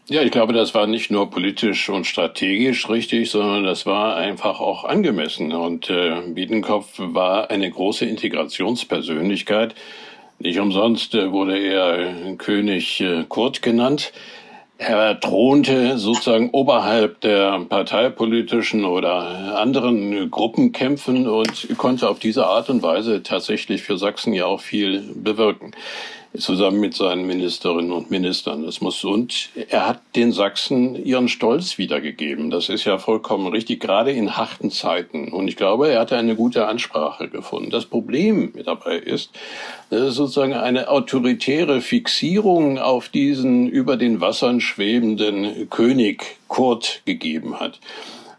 [0.08, 4.58] Ja, ich glaube, das war nicht nur politisch und strategisch richtig, sondern das war einfach
[4.58, 5.52] auch angemessen.
[5.52, 9.76] Und äh, Biedenkopf war eine große Integrationspersönlichkeit.
[10.40, 14.12] Nicht umsonst äh, wurde er König äh, Kurt genannt.
[14.76, 22.82] Er thronte sozusagen oberhalb der parteipolitischen oder anderen Gruppenkämpfen und konnte auf diese Art und
[22.82, 25.72] Weise tatsächlich für Sachsen ja auch viel bewirken
[26.38, 28.64] zusammen mit seinen Ministerinnen und Ministern.
[28.64, 32.50] Das muss und er hat den Sachsen ihren Stolz wiedergegeben.
[32.50, 35.32] Das ist ja vollkommen richtig, gerade in harten Zeiten.
[35.32, 37.70] Und ich glaube, er hatte eine gute Ansprache gefunden.
[37.70, 39.30] Das Problem dabei ist,
[39.90, 47.60] dass es sozusagen eine autoritäre Fixierung auf diesen über den Wassern schwebenden König Kurt gegeben
[47.60, 47.78] hat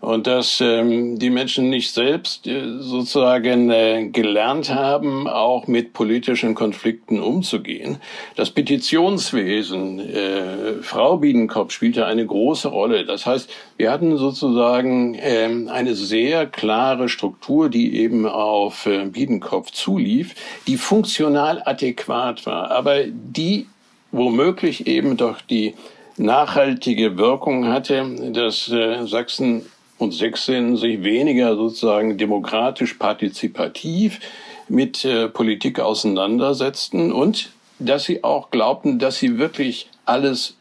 [0.04, 6.56] und dass ähm, die Menschen nicht selbst äh, sozusagen äh, gelernt haben, auch mit politischen
[6.56, 8.00] Konflikten umzugehen.
[8.36, 13.06] Das Petitionswesen, äh, Frau Biedenkopf spielte eine große Rolle.
[13.06, 19.72] Das heißt, wir hatten sozusagen ähm, eine sehr klare Struktur, die eben auf äh, Biedenkopf
[19.72, 20.36] zulief,
[20.68, 23.68] die funktional adäquat war, aber die
[24.12, 25.76] womöglich eben doch die
[26.18, 29.66] nachhaltige Wirkung hatte, dass äh, Sachsen
[30.04, 34.20] und Sächsinnen sich weniger sozusagen demokratisch partizipativ
[34.68, 40.56] mit äh, Politik auseinandersetzten und dass sie auch glaubten, dass sie wirklich alles,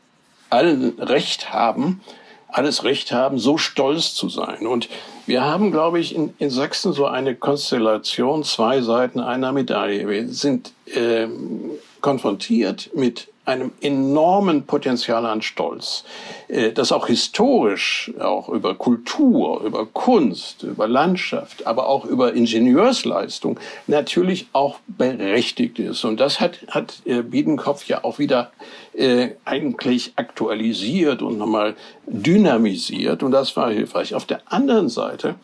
[0.50, 2.00] allen Recht haben,
[2.48, 4.66] alles Recht haben, so stolz zu sein.
[4.66, 4.88] Und
[5.26, 10.08] wir haben, glaube ich, in, in Sachsen so eine Konstellation, zwei Seiten einer Medaille.
[10.08, 11.28] Wir sind äh,
[12.00, 16.04] konfrontiert mit einem enormen Potenzial an Stolz,
[16.48, 23.58] äh, das auch historisch, auch über Kultur, über Kunst, über Landschaft, aber auch über Ingenieursleistung
[23.88, 26.04] natürlich auch berechtigt ist.
[26.04, 28.52] Und das hat, hat äh, Biedenkopf ja auch wieder
[28.92, 31.74] äh, eigentlich aktualisiert und nochmal
[32.06, 33.24] dynamisiert.
[33.24, 34.14] Und das war hilfreich.
[34.14, 35.34] Auf der anderen Seite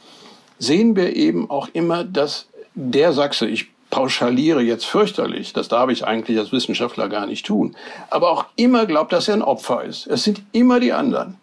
[0.58, 6.06] sehen wir eben auch immer, dass der Sachse, ich pauschaliere jetzt fürchterlich, das darf ich
[6.06, 7.76] eigentlich als Wissenschaftler gar nicht tun,
[8.10, 10.06] aber auch immer glaubt, dass er ein Opfer ist.
[10.06, 11.38] Es sind immer die anderen.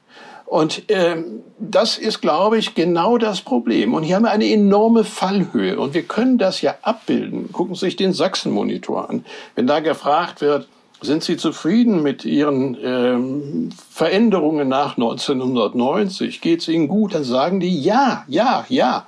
[0.45, 3.95] Und ähm, das ist, glaube ich, genau das Problem.
[3.95, 5.79] Und hier haben wir eine enorme Fallhöhe.
[5.79, 7.51] Und wir können das ja abbilden.
[7.51, 9.25] Gucken Sie sich den Sachsen-Monitor an.
[9.55, 10.67] Wenn da gefragt wird,
[11.01, 16.41] sind Sie zufrieden mit Ihren ähm, Veränderungen nach 1990?
[16.41, 17.15] Geht es Ihnen gut?
[17.15, 19.07] Dann sagen die ja, ja, ja.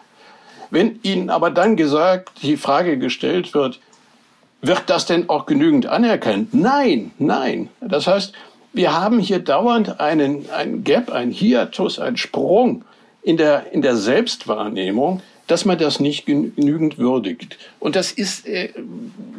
[0.70, 3.80] Wenn Ihnen aber dann gesagt, die Frage gestellt wird,
[4.62, 6.54] wird das denn auch genügend anerkannt?
[6.54, 7.70] Nein, nein.
[7.82, 8.34] Das heißt,
[8.74, 12.84] wir haben hier dauernd einen, einen Gap, ein Hiatus, einen Sprung
[13.22, 17.58] in der, in der Selbstwahrnehmung, dass man das nicht genügend würdigt.
[17.80, 18.70] Und das ist äh,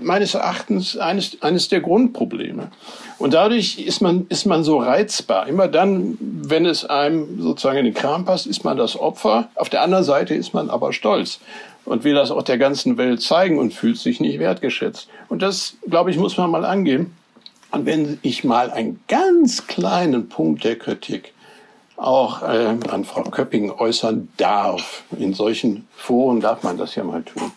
[0.00, 2.70] meines Erachtens eines, eines der Grundprobleme.
[3.18, 5.46] Und dadurch ist man, ist man so reizbar.
[5.48, 9.50] Immer dann, wenn es einem sozusagen in den Kram passt, ist man das Opfer.
[9.54, 11.40] Auf der anderen Seite ist man aber stolz
[11.84, 15.08] und will das auch der ganzen Welt zeigen und fühlt sich nicht wertgeschätzt.
[15.28, 17.12] Und das, glaube ich, muss man mal angehen.
[17.70, 21.34] Und wenn ich mal einen ganz kleinen Punkt der Kritik
[21.98, 25.02] auch äh, an Frau Köpping äußern darf.
[25.18, 27.52] In solchen Foren darf man das ja mal tun.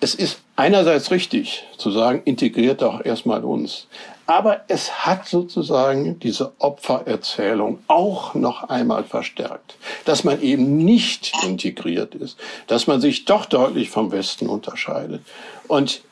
[0.00, 3.86] Es ist einerseits richtig zu sagen, integriert doch erstmal uns.
[4.26, 12.14] Aber es hat sozusagen diese Opfererzählung auch noch einmal verstärkt, dass man eben nicht integriert
[12.14, 15.22] ist, dass man sich doch deutlich vom Westen unterscheidet.
[15.68, 16.02] Und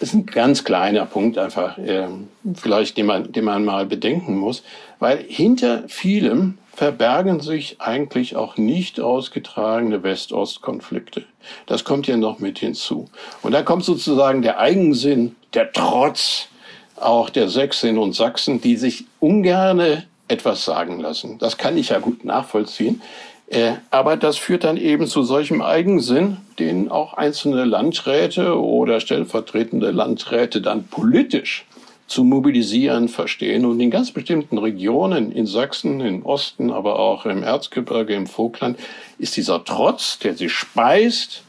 [0.00, 2.06] ist ein ganz kleiner Punkt einfach, äh,
[2.54, 4.62] vielleicht, den man, den man mal bedenken muss,
[4.98, 11.24] weil hinter vielem verbergen sich eigentlich auch nicht ausgetragene West-Ost-Konflikte.
[11.66, 13.10] Das kommt ja noch mit hinzu.
[13.42, 16.46] Und da kommt sozusagen der Eigensinn, der Trotz
[16.94, 21.38] auch der Sächsinnen und Sachsen, die sich ungerne etwas sagen lassen.
[21.38, 23.02] Das kann ich ja gut nachvollziehen.
[23.48, 29.90] Äh, aber das führt dann eben zu solchem Eigensinn, den auch einzelne Landräte oder stellvertretende
[29.90, 31.66] Landräte dann politisch
[32.08, 33.64] zu mobilisieren verstehen.
[33.64, 38.78] Und in ganz bestimmten Regionen, in Sachsen, im Osten, aber auch im Erzgebirge, im Vogtland,
[39.18, 41.44] ist dieser Trotz, der sich speist,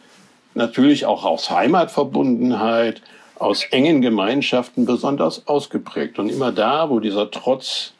[0.53, 3.01] natürlich auch aus Heimatverbundenheit,
[3.35, 6.19] aus engen Gemeinschaften besonders ausgeprägt.
[6.19, 7.93] Und immer da, wo dieser Trotz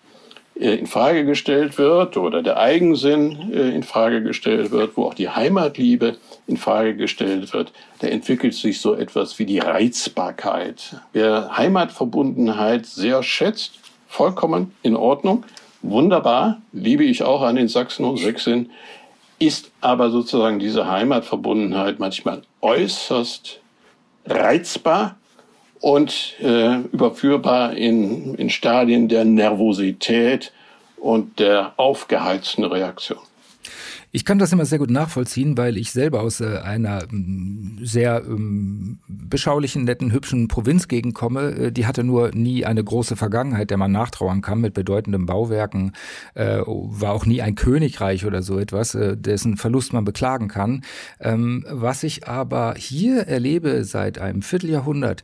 [0.60, 5.14] äh, in Frage gestellt wird oder der Eigensinn äh, in Frage gestellt wird, wo auch
[5.14, 6.18] die Heimatliebe
[6.50, 10.98] in Frage gestellt wird, da entwickelt sich so etwas wie die Reizbarkeit.
[11.14, 13.74] Wer Heimatverbundenheit sehr schätzt,
[14.08, 15.46] vollkommen in Ordnung,
[15.82, 18.72] wunderbar, liebe ich auch an den Sachsen und Sächsinnen,
[19.38, 23.62] ist aber sozusagen diese Heimatverbundenheit manchmal äußerst
[24.26, 25.16] reizbar
[25.80, 30.52] und äh, überführbar in, in Stadien der Nervosität
[30.98, 33.29] und der aufgeheizten Reaktion.
[34.12, 38.24] Ich kann das immer sehr gut nachvollziehen, weil ich selber aus äh, einer ähm, sehr
[38.26, 41.52] ähm, beschaulichen, netten, hübschen Provinzgegend komme.
[41.52, 45.92] Äh, die hatte nur nie eine große Vergangenheit, der man nachtrauern kann mit bedeutenden Bauwerken.
[46.34, 50.84] Äh, war auch nie ein Königreich oder so etwas, dessen Verlust man beklagen kann.
[51.20, 55.22] Ähm, was ich aber hier erlebe seit einem Vierteljahrhundert,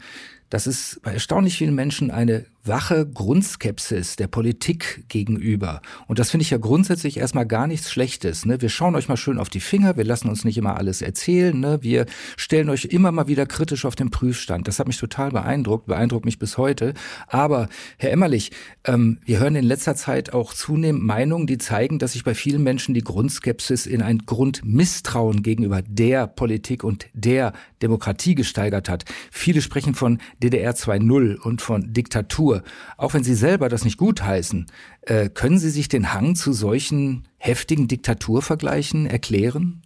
[0.50, 5.82] das ist bei erstaunlich vielen Menschen eine wache Grundskepsis der Politik gegenüber.
[6.08, 8.46] Und das finde ich ja grundsätzlich erstmal gar nichts Schlechtes.
[8.46, 8.62] Ne?
[8.62, 11.60] Wir schauen euch mal schön auf die Finger, wir lassen uns nicht immer alles erzählen.
[11.60, 11.80] Ne?
[11.82, 12.06] Wir
[12.38, 14.68] stellen euch immer mal wieder kritisch auf den Prüfstand.
[14.68, 16.94] Das hat mich total beeindruckt, beeindruckt mich bis heute.
[17.28, 18.52] Aber Herr Emmerlich,
[18.86, 22.64] ähm, wir hören in letzter Zeit auch zunehmend Meinungen, die zeigen, dass sich bei vielen
[22.64, 29.06] Menschen die Grundskepsis in ein Grundmisstrauen gegenüber der Politik und der Demokratie gesteigert hat.
[29.32, 32.55] Viele sprechen von DDR 2.0 und von Diktatur.
[32.56, 32.64] Kultur,
[32.98, 34.66] auch wenn Sie selber das nicht gutheißen,
[35.02, 39.82] äh, können Sie sich den Hang zu solchen heftigen Diktaturvergleichen erklären?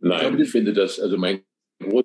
[0.00, 1.40] Nein, ich finde das, also mein,
[1.80, 2.04] Groß,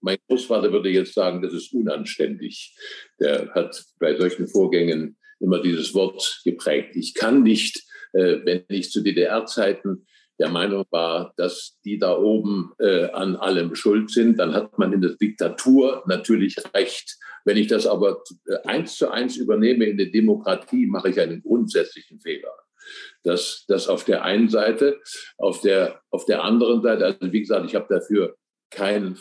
[0.00, 2.74] mein Großvater würde jetzt sagen, das ist unanständig.
[3.18, 6.96] Der hat bei solchen Vorgängen immer dieses Wort geprägt.
[6.96, 7.82] Ich kann nicht,
[8.12, 10.06] äh, wenn ich zu DDR-Zeiten
[10.38, 14.92] der Meinung war, dass die da oben äh, an allem schuld sind, dann hat man
[14.92, 17.18] in der Diktatur natürlich recht.
[17.44, 21.42] Wenn ich das aber äh, eins zu eins übernehme in der Demokratie, mache ich einen
[21.42, 22.52] grundsätzlichen Fehler.
[23.22, 25.00] Das, das auf der einen Seite,
[25.36, 28.36] auf der, auf der anderen Seite, also wie gesagt, ich habe dafür
[28.70, 29.16] kein,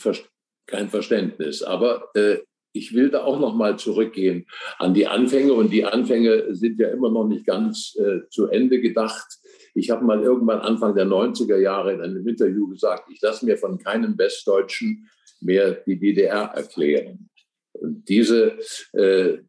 [0.66, 1.64] kein Verständnis.
[1.64, 2.40] Aber äh,
[2.72, 4.46] ich will da auch noch mal zurückgehen
[4.78, 8.80] an die Anfänge und die Anfänge sind ja immer noch nicht ganz äh, zu Ende
[8.80, 9.28] gedacht.
[9.74, 13.58] Ich habe mal irgendwann Anfang der 90er Jahre in einem Interview gesagt, ich lasse mir
[13.58, 15.10] von keinem Westdeutschen
[15.42, 17.29] mehr die DDR erklären.
[17.82, 18.58] Und diese,
[18.94, 19.40] äh,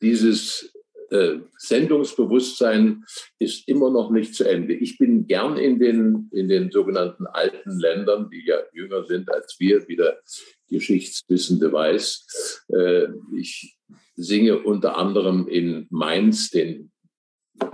[0.00, 0.72] dieses
[1.10, 3.04] äh, Sendungsbewusstsein
[3.38, 4.74] ist immer noch nicht zu Ende.
[4.74, 9.56] Ich bin gern in den, in den sogenannten alten Ländern, die ja jünger sind als
[9.58, 10.20] wir, wie der
[10.68, 12.66] Geschichtswissende weiß.
[12.68, 13.78] Äh, ich
[14.16, 16.90] singe unter anderem in Mainz den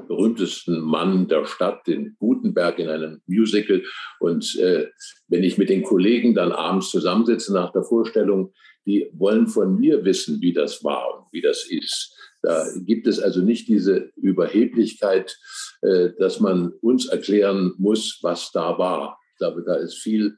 [0.07, 3.83] berühmtesten Mann der Stadt, den Gutenberg, in einem Musical.
[4.21, 4.87] Und äh,
[5.29, 8.53] wenn ich mit den Kollegen dann abends zusammensitze nach der Vorstellung,
[8.87, 12.17] die wollen von mir wissen, wie das war und wie das ist.
[12.43, 15.37] Da gibt es also nicht diese Überheblichkeit,
[15.81, 19.19] äh, dass man uns erklären muss, was da war.
[19.33, 20.37] Ich glaube, da ist viel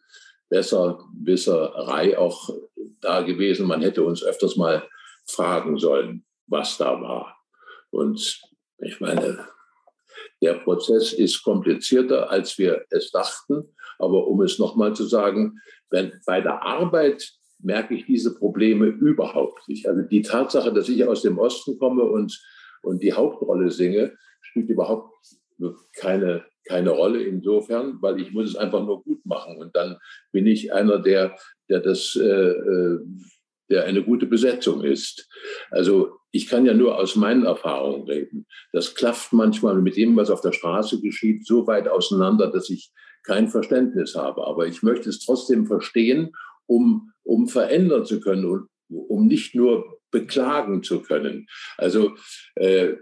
[0.48, 2.50] Besserwisserei auch
[3.00, 3.66] da gewesen.
[3.66, 4.86] Man hätte uns öfters mal
[5.26, 7.36] fragen sollen, was da war.
[7.90, 8.40] Und
[8.78, 9.44] ich meine,
[10.40, 13.74] der Prozess ist komplizierter, als wir es dachten.
[13.98, 15.58] Aber um es nochmal zu sagen,
[15.90, 19.88] wenn bei der Arbeit merke ich diese Probleme überhaupt nicht.
[19.88, 22.38] Also die Tatsache, dass ich aus dem Osten komme und,
[22.82, 25.12] und die Hauptrolle singe, spielt überhaupt
[25.96, 29.56] keine, keine Rolle insofern, weil ich muss es einfach nur gut machen.
[29.58, 29.96] Und dann
[30.32, 31.36] bin ich einer, der,
[31.68, 32.98] der das, äh, äh
[33.68, 35.28] der eine gute Besetzung ist.
[35.70, 38.46] Also ich kann ja nur aus meinen Erfahrungen reden.
[38.72, 42.92] Das klafft manchmal mit dem, was auf der Straße geschieht, so weit auseinander, dass ich
[43.24, 44.46] kein Verständnis habe.
[44.46, 46.32] Aber ich möchte es trotzdem verstehen
[46.66, 51.46] um, um verändern zu können und um nicht nur beklagen zu können.
[51.76, 52.14] Also
[52.54, 52.94] äh,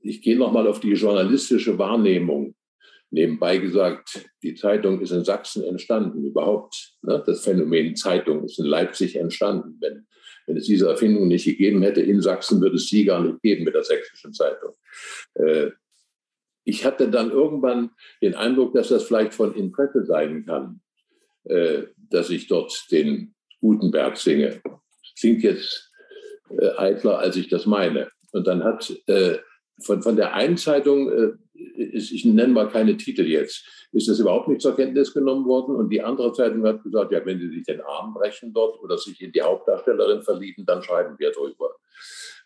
[0.00, 2.54] ich gehe nochmal auf die journalistische Wahrnehmung.
[3.10, 6.96] Nebenbei gesagt, die Zeitung ist in Sachsen entstanden, überhaupt.
[7.02, 7.22] Ne?
[7.24, 9.78] Das Phänomen Zeitung ist in Leipzig entstanden.
[9.80, 10.06] Wenn,
[10.46, 13.64] wenn es diese Erfindung nicht gegeben hätte in Sachsen, würde es sie gar nicht geben
[13.64, 14.74] mit der sächsischen Zeitung.
[15.34, 15.70] Äh,
[16.64, 17.90] ich hatte dann irgendwann
[18.22, 20.80] den Eindruck, dass das vielleicht von Interesse sein kann,
[21.44, 24.60] dass ich dort den Gutenberg singe.
[25.18, 25.90] Klingt jetzt
[26.50, 28.10] äh, eitler, als ich das meine.
[28.32, 29.38] Und dann hat äh,
[29.82, 34.48] von, von der einen Zeitung, äh, ich nenne mal keine Titel jetzt, ist das überhaupt
[34.48, 35.76] nicht zur Kenntnis genommen worden.
[35.76, 38.98] Und die andere Zeitung hat gesagt, ja, wenn Sie sich den Arm brechen dort oder
[38.98, 41.70] sich in die Hauptdarstellerin verlieben, dann schreiben wir drüber.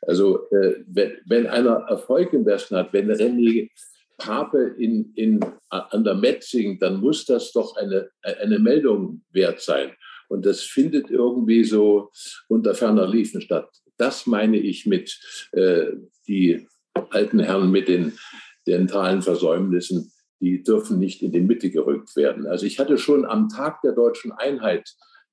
[0.03, 3.71] Also äh, wenn, wenn einer Erfolg im Westen hat, wenn René
[4.19, 9.61] Pape in, in, an der Met singt, dann muss das doch eine, eine Meldung wert
[9.61, 9.93] sein.
[10.29, 12.11] Und das findet irgendwie so
[12.49, 13.71] unter ferner Liefen statt.
[13.97, 15.19] Das meine ich mit
[15.53, 15.93] äh,
[16.27, 16.67] die
[17.11, 18.19] alten Herren mit den
[18.67, 22.47] dentalen Versäumnissen, die dürfen nicht in die Mitte gerückt werden.
[22.47, 24.89] Also ich hatte schon am Tag der deutschen Einheit,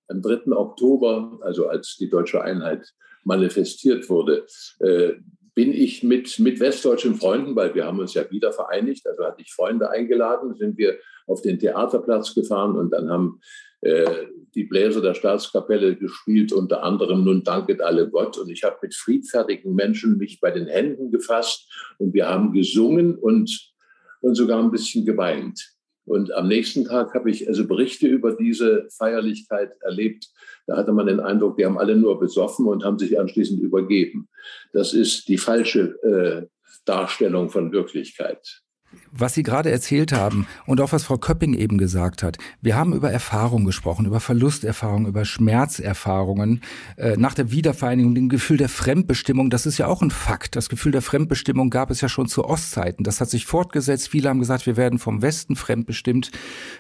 [0.08, 0.52] am 3.
[0.52, 2.94] Oktober, also als die deutsche Einheit
[3.24, 4.46] manifestiert wurde,
[4.80, 5.14] äh,
[5.56, 9.42] bin ich mit, mit westdeutschen Freunden, weil wir haben uns ja wieder vereinigt, also hatte
[9.42, 13.40] ich Freunde eingeladen, sind wir auf den Theaterplatz gefahren und dann haben
[13.82, 18.38] äh, die Bläser der Staatskapelle gespielt, unter anderem Nun danket alle Gott.
[18.38, 23.16] Und ich habe mit friedfertigen Menschen mich bei den Händen gefasst und wir haben gesungen
[23.16, 23.74] und,
[24.22, 25.75] und sogar ein bisschen geweint.
[26.06, 30.28] Und am nächsten Tag habe ich also Berichte über diese Feierlichkeit erlebt.
[30.68, 34.30] Da hatte man den Eindruck, die haben alle nur besoffen und haben sich anschließend übergeben.
[34.72, 36.48] Das ist die falsche äh,
[36.86, 38.65] Darstellung von Wirklichkeit
[39.12, 42.38] was Sie gerade erzählt haben und auch was Frau Köpping eben gesagt hat.
[42.62, 46.62] Wir haben über Erfahrungen gesprochen, über Verlusterfahrungen, über Schmerzerfahrungen
[46.98, 49.50] äh, nach der Wiedervereinigung, dem Gefühl der Fremdbestimmung.
[49.50, 50.56] Das ist ja auch ein Fakt.
[50.56, 53.04] Das Gefühl der Fremdbestimmung gab es ja schon zu Ostzeiten.
[53.04, 54.10] Das hat sich fortgesetzt.
[54.10, 56.32] Viele haben gesagt, wir werden vom Westen fremdbestimmt,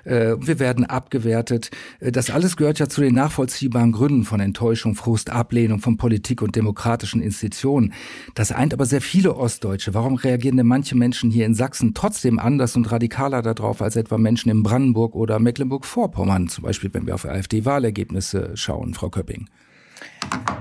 [0.03, 1.71] äh, wir werden abgewertet.
[1.99, 6.41] Äh, das alles gehört ja zu den nachvollziehbaren Gründen von Enttäuschung, Frust, Ablehnung von Politik
[6.41, 7.93] und demokratischen Institutionen.
[8.33, 9.93] Das eint aber sehr viele Ostdeutsche.
[9.93, 11.93] Warum reagieren denn manche Menschen hier in Sachsen
[12.39, 17.15] anders und radikaler darauf als etwa Menschen in Brandenburg oder Mecklenburg-Vorpommern, zum Beispiel, wenn wir
[17.15, 19.49] auf AfD-Wahlergebnisse schauen, Frau Köpping.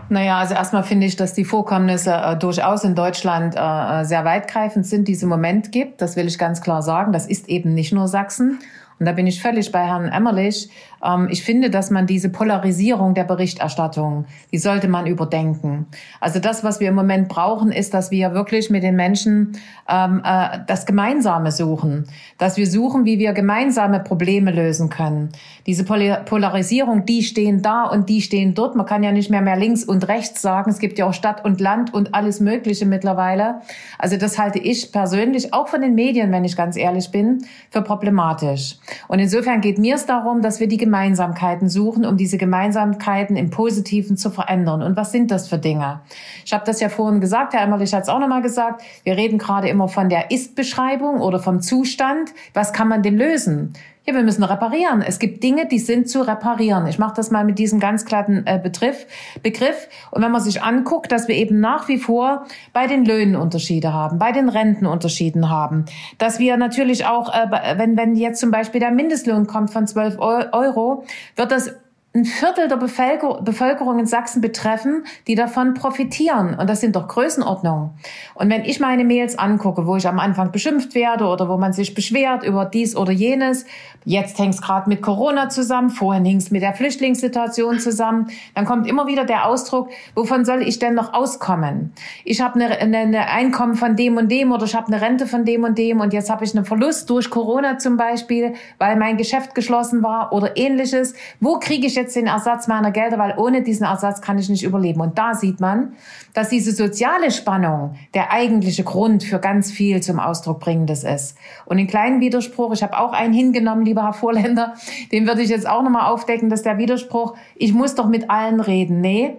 [0.08, 3.60] Naja, also erstmal finde ich, dass die Vorkommnisse äh, durchaus in Deutschland äh,
[4.00, 6.02] äh sehr weitgreifend sind, die es im Moment gibt.
[6.02, 7.12] Das will ich ganz klar sagen.
[7.12, 8.58] Das ist eben nicht nur Sachsen.
[9.00, 10.70] Und da bin ich völlig bei Herrn Emmerlich.
[11.04, 15.86] Ähm, ich finde, dass man diese Polarisierung der Berichterstattung, die sollte man überdenken.
[16.20, 19.52] Also das, was wir im Moment brauchen, ist, dass wir wirklich mit den Menschen
[19.88, 22.06] ähm, äh, das Gemeinsame suchen.
[22.38, 25.30] Dass wir suchen, wie wir gemeinsame Probleme lösen können.
[25.66, 28.74] Diese Polarisierung, die stehen da und die stehen dort.
[28.74, 30.70] Man kann ja nicht mehr mehr links und rechts sagen.
[30.70, 33.60] Es gibt ja auch Stadt und Land und alles Mögliche mittlerweile.
[33.98, 37.82] Also das halte ich persönlich, auch von den Medien, wenn ich ganz ehrlich bin, für
[37.82, 38.76] problematisch.
[39.08, 43.50] Und insofern geht mir es darum, dass wir die Gemeinsamkeiten suchen, um diese Gemeinsamkeiten im
[43.50, 44.80] Positiven zu verändern.
[44.80, 46.02] Und was sind das für Dinge?
[46.44, 48.84] Ich habe das ja vorhin gesagt, Herr Emmerlich hat es auch nochmal gesagt.
[49.02, 52.30] Wir reden gerade immer von der Ist-Beschreibung oder vom Zustand.
[52.52, 53.72] Was kann man denn lösen?
[54.06, 55.00] Ja, wir müssen reparieren.
[55.00, 56.86] Es gibt Dinge, die sind zu reparieren.
[56.86, 59.06] Ich mache das mal mit diesem ganz glatten äh, Begriff,
[59.42, 59.88] Begriff.
[60.10, 63.94] Und wenn man sich anguckt, dass wir eben nach wie vor bei den Löhnen Unterschiede
[63.94, 65.86] haben, bei den Renten Unterschieden haben,
[66.18, 70.18] dass wir natürlich auch, äh, wenn, wenn jetzt zum Beispiel der Mindestlohn kommt von 12
[70.18, 71.74] Euro, wird das
[72.16, 76.54] ein Viertel der Bevölkerung in Sachsen betreffen, die davon profitieren.
[76.56, 77.90] Und das sind doch Größenordnungen.
[78.34, 81.72] Und wenn ich meine Mails angucke, wo ich am Anfang beschimpft werde oder wo man
[81.72, 83.66] sich beschwert über dies oder jenes,
[84.04, 88.64] jetzt hängt es gerade mit Corona zusammen, vorhin hing es mit der Flüchtlingssituation zusammen, dann
[88.64, 91.92] kommt immer wieder der Ausdruck, wovon soll ich denn noch auskommen?
[92.24, 95.26] Ich habe eine, eine, eine Einkommen von dem und dem oder ich habe eine Rente
[95.26, 98.94] von dem und dem und jetzt habe ich einen Verlust durch Corona zum Beispiel, weil
[98.94, 101.14] mein Geschäft geschlossen war oder ähnliches.
[101.40, 104.48] Wo kriege ich jetzt jetzt den Ersatz meiner Gelder, weil ohne diesen Ersatz kann ich
[104.48, 105.00] nicht überleben.
[105.00, 105.94] Und da sieht man,
[106.34, 111.36] dass diese soziale Spannung der eigentliche Grund für ganz viel zum Ausdruck bringendes ist.
[111.64, 114.74] Und den kleinen Widerspruch, ich habe auch einen hingenommen, lieber Herr Vorländer,
[115.12, 118.60] den würde ich jetzt auch nochmal aufdecken, dass der Widerspruch, ich muss doch mit allen
[118.60, 119.00] reden.
[119.00, 119.38] Nee,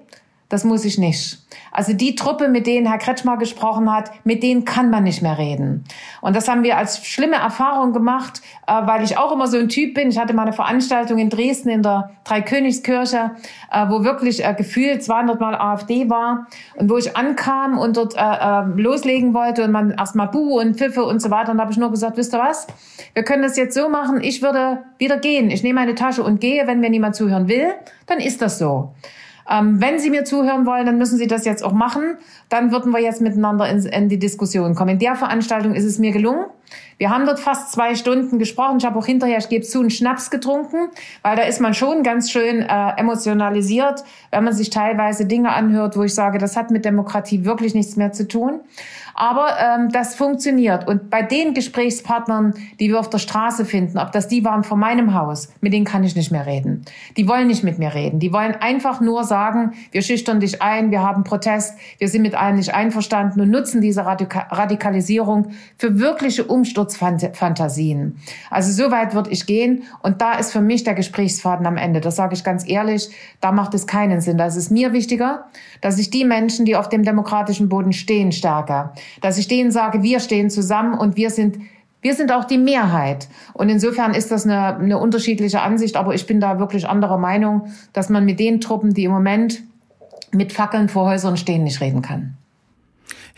[0.49, 1.39] das muss ich nicht.
[1.71, 5.37] Also die Truppe, mit denen Herr Kretschmer gesprochen hat, mit denen kann man nicht mehr
[5.37, 5.83] reden.
[6.21, 9.69] Und das haben wir als schlimme Erfahrung gemacht, äh, weil ich auch immer so ein
[9.69, 10.09] Typ bin.
[10.09, 13.31] Ich hatte mal eine Veranstaltung in Dresden in der Dreikönigskirche,
[13.71, 18.15] äh, wo wirklich äh, gefühlt 200 Mal AfD war und wo ich ankam und dort
[18.75, 21.51] loslegen wollte und man erstmal Buh und Pfiffe und so weiter.
[21.51, 22.67] Und da habe ich nur gesagt, wisst ihr was?
[23.13, 24.21] Wir können das jetzt so machen.
[24.21, 25.49] Ich würde wieder gehen.
[25.49, 26.67] Ich nehme meine Tasche und gehe.
[26.67, 27.73] Wenn mir niemand zuhören will,
[28.05, 28.93] dann ist das so.
[29.49, 32.17] Ähm, wenn Sie mir zuhören wollen, dann müssen Sie das jetzt auch machen.
[32.49, 34.91] Dann würden wir jetzt miteinander in, in die Diskussion kommen.
[34.91, 36.45] In der Veranstaltung ist es mir gelungen.
[36.97, 38.77] Wir haben dort fast zwei Stunden gesprochen.
[38.77, 40.89] Ich habe auch hinterher, ich gebe zu, einen Schnaps getrunken,
[41.23, 45.97] weil da ist man schon ganz schön äh, emotionalisiert, wenn man sich teilweise Dinge anhört,
[45.97, 48.61] wo ich sage, das hat mit Demokratie wirklich nichts mehr zu tun.
[49.17, 50.87] Aber ähm, das funktioniert.
[50.87, 54.77] Und bei den Gesprächspartnern, die wir auf der Straße finden, ob das die waren von
[54.77, 56.83] meinem Haus, mit denen kann ich nicht mehr reden.
[57.15, 58.19] Die wollen nicht mit mir reden.
[58.19, 62.35] Die wollen einfach nur sagen, wir schüchtern dich ein, wir haben Protest, wir sind mit
[62.35, 68.17] allen nicht einverstanden und nutzen diese Radika Radikalisierung für wirkliche Umsturzfantasien.
[68.49, 69.83] Also so weit würde ich gehen.
[70.01, 72.01] Und da ist für mich der Gesprächsfaden am Ende.
[72.01, 73.09] Das sage ich ganz ehrlich.
[73.41, 74.37] Da macht es keinen Sinn.
[74.37, 75.45] Das ist mir wichtiger,
[75.81, 78.85] dass ich die Menschen, die auf dem demokratischen Boden stehen, stärke
[79.21, 81.59] dass ich denen sage, wir stehen zusammen und wir sind
[82.01, 83.27] wir sind auch die Mehrheit.
[83.53, 87.69] Und insofern ist das eine, eine unterschiedliche Ansicht, aber ich bin da wirklich anderer Meinung,
[87.93, 89.63] dass man mit den Truppen, die im Moment
[90.31, 92.37] mit Fackeln vor Häusern stehen, nicht reden kann.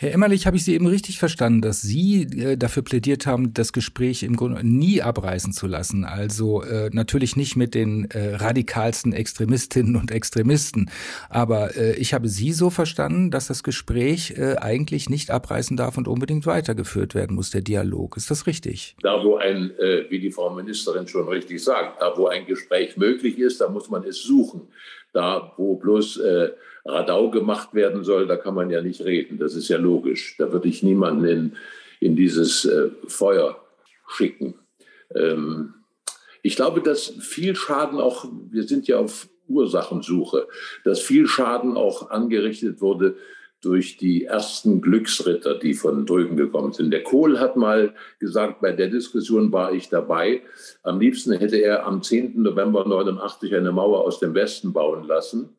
[0.00, 3.72] Herr Emmerlich, habe ich Sie eben richtig verstanden, dass Sie äh, dafür plädiert haben, das
[3.72, 6.04] Gespräch im Grunde nie abreißen zu lassen.
[6.04, 10.88] Also äh, natürlich nicht mit den äh, radikalsten Extremistinnen und Extremisten.
[11.28, 15.98] Aber äh, ich habe Sie so verstanden, dass das Gespräch äh, eigentlich nicht abreißen darf
[15.98, 18.16] und unbedingt weitergeführt werden muss, der Dialog.
[18.16, 18.94] Ist das richtig?
[19.02, 22.96] Da, wo ein, äh, wie die Frau Ministerin schon richtig sagt, da, wo ein Gespräch
[22.96, 24.60] möglich ist, da muss man es suchen.
[25.12, 26.20] Da, wo bloß
[26.84, 29.38] Radau gemacht werden soll, da kann man ja nicht reden.
[29.38, 30.36] Das ist ja logisch.
[30.38, 31.56] Da würde ich niemanden in,
[32.00, 33.60] in dieses äh, Feuer
[34.06, 34.54] schicken.
[35.14, 35.74] Ähm,
[36.42, 40.46] ich glaube, dass viel Schaden auch, wir sind ja auf Ursachensuche,
[40.84, 43.16] dass viel Schaden auch angerichtet wurde
[43.60, 46.92] durch die ersten Glücksritter, die von drüben gekommen sind.
[46.92, 50.42] Der Kohl hat mal gesagt, bei der Diskussion war ich dabei.
[50.84, 52.40] Am liebsten hätte er am 10.
[52.40, 55.56] November 89 eine Mauer aus dem Westen bauen lassen.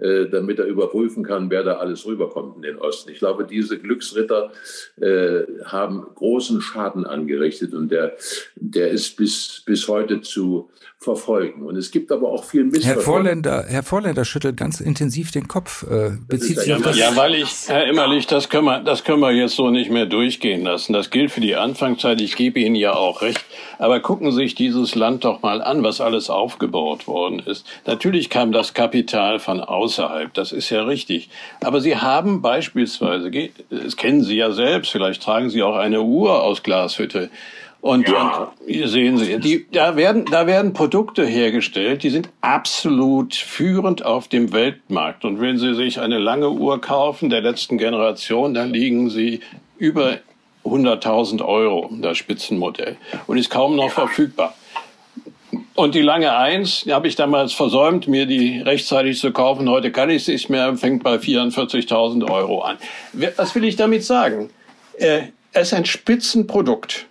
[0.00, 3.10] Äh, damit er überprüfen kann, wer da alles rüberkommt in den Osten.
[3.10, 4.52] Ich glaube, diese Glücksritter
[5.00, 8.16] äh, haben großen Schaden angerichtet und der,
[8.54, 10.70] der ist bis, bis heute zu
[11.00, 11.62] verfolgen.
[11.62, 13.06] Und es gibt aber auch viel Missverständnis.
[13.06, 15.84] Herr Vorländer, Herr Vorländer schüttelt ganz intensiv den Kopf.
[15.84, 19.20] Äh, bezieht sich auf das ja, weil ich, Herr Immerlich, das können, wir, das können
[19.20, 20.92] wir jetzt so nicht mehr durchgehen lassen.
[20.92, 22.20] Das gilt für die Anfangszeit.
[22.20, 23.44] Ich gebe Ihnen ja auch recht.
[23.78, 27.64] Aber gucken Sie sich dieses Land doch mal an, was alles aufgebaut worden ist.
[27.86, 30.34] Natürlich kam das Kapital von außerhalb.
[30.34, 31.30] Das ist ja richtig.
[31.62, 33.30] Aber Sie haben beispielsweise,
[33.70, 37.30] das kennen Sie ja selbst, vielleicht tragen Sie auch eine Uhr aus Glashütte.
[37.80, 38.50] Und, ja.
[38.66, 44.04] und hier sehen Sie, die, da werden, da werden Produkte hergestellt, die sind absolut führend
[44.04, 45.24] auf dem Weltmarkt.
[45.24, 49.40] Und wenn Sie sich eine lange Uhr kaufen der letzten Generation, dann liegen sie
[49.78, 50.18] über
[50.64, 52.96] 100.000 Euro, das Spitzenmodell.
[53.26, 54.54] Und ist kaum noch verfügbar.
[55.78, 59.70] Und die lange Eins, die habe ich damals versäumt, mir die rechtzeitig zu kaufen.
[59.70, 62.78] Heute kann ich es nicht mehr, fängt bei 44.000 Euro an.
[63.36, 64.50] Was will ich damit sagen?
[64.94, 65.20] Äh,
[65.52, 67.06] es ist ein Spitzenprodukt.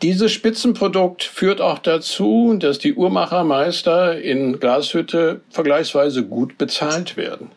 [0.00, 7.50] Dieses Spitzenprodukt führt auch dazu, dass die Uhrmachermeister in Glashütte vergleichsweise gut bezahlt werden.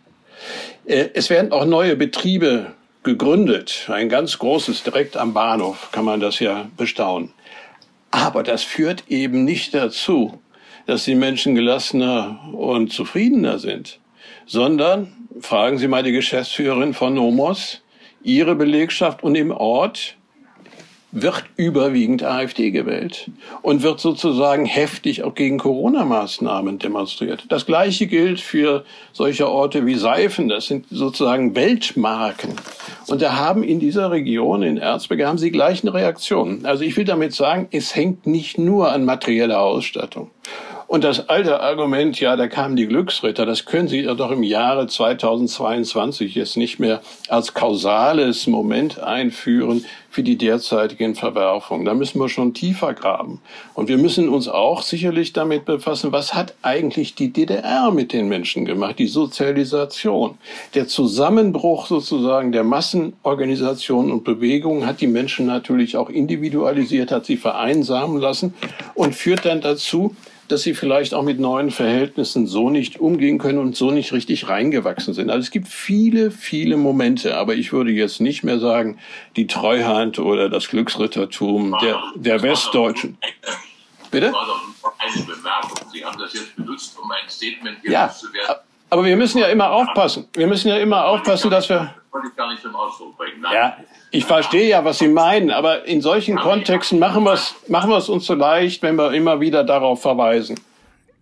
[0.86, 2.74] Äh, es werden auch neue Betriebe
[3.04, 3.88] gegründet.
[3.88, 7.32] Ein ganz großes, direkt am Bahnhof kann man das ja bestaunen.
[8.14, 10.40] Aber das führt eben nicht dazu,
[10.86, 14.00] dass die Menschen gelassener und zufriedener sind,
[14.46, 17.82] sondern, fragen Sie mal die Geschäftsführerin von Nomos,
[18.22, 20.16] ihre Belegschaft und im Ort
[21.14, 23.30] wird überwiegend AfD gewählt
[23.62, 27.46] und wird sozusagen heftig auch gegen Corona-Maßnahmen demonstriert.
[27.50, 30.50] Das Gleiche gilt für solche Orte wie Seifen.
[30.50, 32.56] Das sind sozusagen Weltmarken.
[33.08, 36.66] Und da haben in dieser Region, in Erzberge, haben sie gleichen Reaktionen.
[36.66, 40.32] Also ich will damit sagen, es hängt nicht nur an materieller Ausstattung.
[40.94, 44.86] Und das alte Argument, ja, da kamen die Glücksritter, das können Sie doch im Jahre
[44.86, 51.86] 2022 jetzt nicht mehr als kausales Moment einführen für die derzeitigen Verwerfungen.
[51.86, 53.42] Da müssen wir schon tiefer graben.
[53.74, 58.28] Und wir müssen uns auch sicherlich damit befassen, was hat eigentlich die DDR mit den
[58.28, 60.38] Menschen gemacht, die Sozialisation.
[60.76, 67.38] Der Zusammenbruch sozusagen der Massenorganisationen und Bewegungen hat die Menschen natürlich auch individualisiert, hat sie
[67.38, 68.54] vereinsamen lassen
[68.94, 70.16] und führt dann dazu,
[70.48, 74.50] dass sie vielleicht auch mit neuen Verhältnissen so nicht umgehen können und so nicht richtig
[74.50, 75.30] reingewachsen sind.
[75.30, 79.00] Also es gibt viele, viele Momente, aber ich würde jetzt nicht mehr sagen,
[79.36, 83.18] die Treuhand oder das Glücksrittertum der, der Westdeutschen.
[84.12, 84.28] Bitte?
[84.28, 85.90] Das war doch eine Bemerkung.
[85.92, 88.58] Sie haben das jetzt benutzt, um ein Statement ja, zu werden.
[88.90, 90.28] Aber wir müssen ja immer aufpassen.
[90.34, 91.96] Wir müssen ja immer aufpassen, dass wir.
[92.12, 93.42] Wollte ich gar nicht zum Ausdruck bringen.
[93.42, 93.54] Nein.
[93.54, 93.78] Ja,
[94.14, 98.26] ich verstehe ja, was Sie meinen, aber in solchen Kontexten machen wir es machen uns
[98.26, 100.56] so leicht, wenn wir immer wieder darauf verweisen.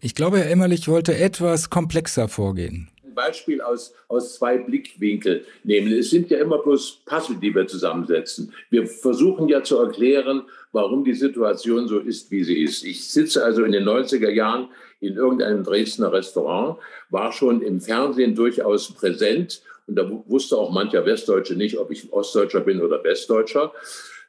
[0.02, 2.90] Ich glaube, Herr Emmerlich wollte etwas komplexer vorgehen.
[3.06, 5.94] Ein Beispiel aus, aus zwei Blickwinkeln nehmen.
[5.94, 8.54] Es sind ja immer bloß Puzzle, die wir zusammensetzen.
[8.70, 12.84] Wir versuchen ja zu erklären, warum die Situation so ist, wie sie ist.
[12.84, 14.68] Ich sitze also in den 90er Jahren
[15.00, 16.78] in irgendeinem Dresdner Restaurant,
[17.10, 19.62] war schon im Fernsehen durchaus präsent
[19.92, 23.74] und da wusste auch mancher Westdeutsche nicht, ob ich Ostdeutscher bin oder Westdeutscher,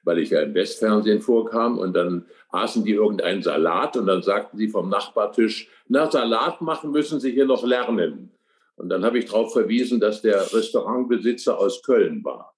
[0.02, 1.78] weil ich ja im Westfernsehen vorkam.
[1.78, 6.90] Und dann aßen die irgendeinen Salat und dann sagten sie vom Nachbartisch, na, Salat machen
[6.90, 8.32] müssen Sie hier noch lernen.
[8.74, 12.56] Und dann habe ich darauf verwiesen, dass der Restaurantbesitzer aus Köln war.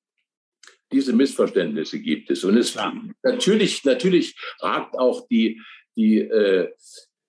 [0.90, 2.42] Diese Missverständnisse gibt es.
[2.42, 2.90] Und es ja.
[3.22, 5.60] natürlich, natürlich ragt auch die,
[5.94, 6.72] die, äh,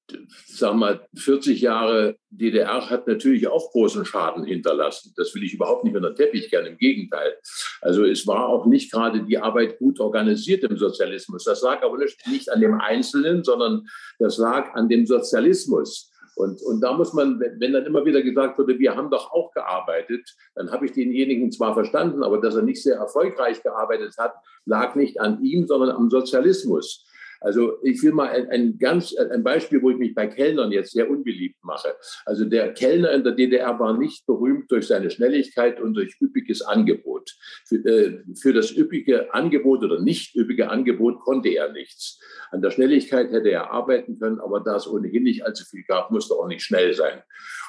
[0.09, 5.13] wir mal, 40 Jahre DDR hat natürlich auch großen Schaden hinterlassen.
[5.15, 7.37] Das will ich überhaupt nicht unter den Teppich kehren, im Gegenteil.
[7.81, 11.43] Also es war auch nicht gerade die Arbeit gut organisiert im Sozialismus.
[11.43, 13.87] Das lag aber nicht, nicht an dem Einzelnen, sondern
[14.19, 16.11] das lag an dem Sozialismus.
[16.35, 19.51] Und, und da muss man, wenn dann immer wieder gesagt wurde, wir haben doch auch
[19.53, 24.33] gearbeitet, dann habe ich denjenigen zwar verstanden, aber dass er nicht sehr erfolgreich gearbeitet hat,
[24.65, 27.05] lag nicht an ihm, sondern am Sozialismus.
[27.41, 30.91] Also ich will mal ein, ein ganz ein Beispiel, wo ich mich bei Kellnern jetzt
[30.91, 31.95] sehr unbeliebt mache.
[32.25, 36.61] Also der Kellner in der DDR war nicht berühmt durch seine Schnelligkeit und durch üppiges
[36.61, 37.31] Angebot.
[37.67, 42.19] Für, äh, für das üppige Angebot oder nicht üppige Angebot konnte er nichts.
[42.51, 46.11] An der Schnelligkeit hätte er arbeiten können, aber da es ohnehin nicht allzu viel gab,
[46.11, 47.21] musste auch nicht schnell sein.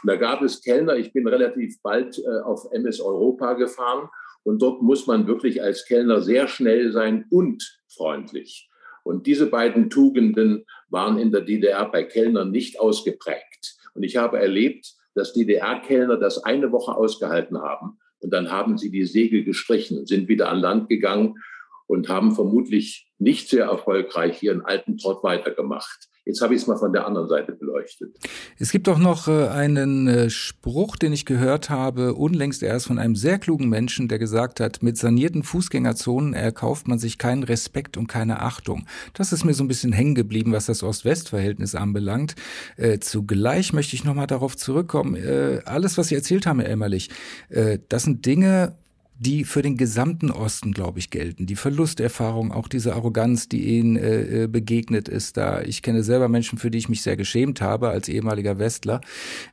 [0.03, 4.09] Und da gab es Kellner, ich bin relativ bald äh, auf MS Europa gefahren
[4.45, 8.71] und dort muss man wirklich als Kellner sehr schnell sein und freundlich.
[9.07, 13.77] Und diese beiden Tugenden waren in der DDR bei Kellnern nicht ausgeprägt.
[13.95, 17.99] Und ich habe erlebt, dass DDR-Kellner das eine Woche ausgehalten haben.
[18.19, 21.37] Und dann haben sie die Segel gestrichen, sind wieder an Land gegangen
[21.87, 26.09] und haben vermutlich nicht sehr erfolgreich ihren alten Trott weitergemacht.
[26.27, 28.17] Jetzt habe ich es mal von der anderen Seite beleuchtet.
[28.59, 32.99] Es gibt auch noch äh, einen äh, Spruch, den ich gehört habe, unlängst erst von
[32.99, 37.97] einem sehr klugen Menschen, der gesagt hat, mit sanierten Fußgängerzonen erkauft man sich keinen Respekt
[37.97, 38.87] und keine Achtung.
[39.15, 42.35] Das ist mir so ein bisschen hängen geblieben, was das Ost-West-Verhältnis anbelangt.
[42.77, 45.17] Äh, zugleich möchte ich nochmal darauf zurückkommen,
[45.65, 47.11] alles, was Sie erzählt haben, Herr Emmerlich,
[47.89, 48.77] das sind Dinge,
[49.19, 51.47] die für den gesamten Osten, glaube ich, gelten.
[51.47, 55.63] Die Verlusterfahrung, auch diese Arroganz, die ihnen äh, äh, begegnet ist da.
[55.63, 59.01] Ich kenne selber Menschen, für die ich mich sehr geschämt habe als ehemaliger Westler.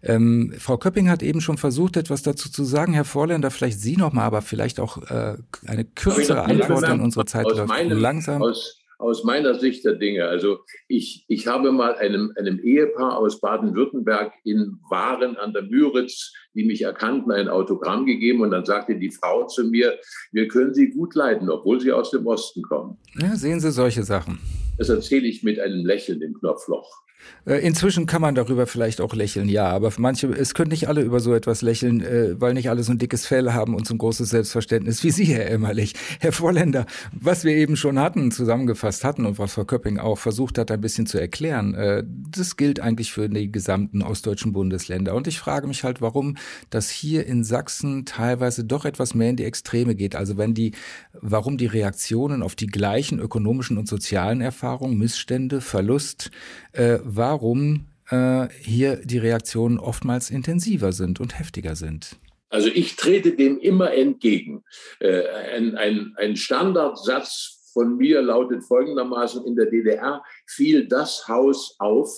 [0.01, 2.93] Ähm, Frau Köpping hat eben schon versucht, etwas dazu zu sagen.
[2.93, 7.25] Herr Vorländer, vielleicht Sie noch mal, aber vielleicht auch äh, eine kürzere Antwort in unserer
[7.25, 8.41] Zeit läuft langsam.
[8.41, 10.25] Aus aus meiner Sicht der Dinge.
[10.25, 16.31] Also ich, ich habe mal einem, einem Ehepaar aus Baden-Württemberg in Waren an der Müritz,
[16.55, 19.99] die mich erkannten, ein Autogramm gegeben und dann sagte die Frau zu mir,
[20.31, 22.97] wir können Sie gut leiden, obwohl Sie aus dem Osten kommen.
[23.19, 24.39] Ja, sehen Sie solche Sachen.
[24.77, 27.02] Das erzähle ich mit einem Lächeln im Knopfloch.
[27.45, 31.01] Äh, inzwischen kann man darüber vielleicht auch lächeln, ja, aber manche, es können nicht alle
[31.01, 33.93] über so etwas lächeln, äh, weil nicht alle so ein dickes Fell haben und so
[33.93, 35.93] ein großes Selbstverständnis wie Sie, Herr Emmerlich.
[36.19, 40.57] Herr Vorländer, was wir eben schon hatten, zusammengefasst hatten und was Frau Köpping auch versucht
[40.57, 45.13] hat, ein bisschen zu erklären, äh, das gilt eigentlich für die gesamten ostdeutschen Bundesländer.
[45.13, 46.37] Und ich frage mich halt, warum
[46.69, 50.15] das hier in Sachsen teilweise doch etwas mehr in die Extreme geht.
[50.15, 50.71] Also wenn die,
[51.13, 56.31] warum die Reaktionen auf die gleichen ökonomischen und sozialen Erfahrungen, Missstände, Verlust,
[56.73, 62.17] äh, warum äh, hier die Reaktionen oftmals intensiver sind und heftiger sind.
[62.49, 64.63] Also ich trete dem immer entgegen.
[64.99, 71.75] Äh, ein, ein, ein Standardsatz von mir lautet folgendermaßen, in der DDR fiel das Haus
[71.79, 72.11] auf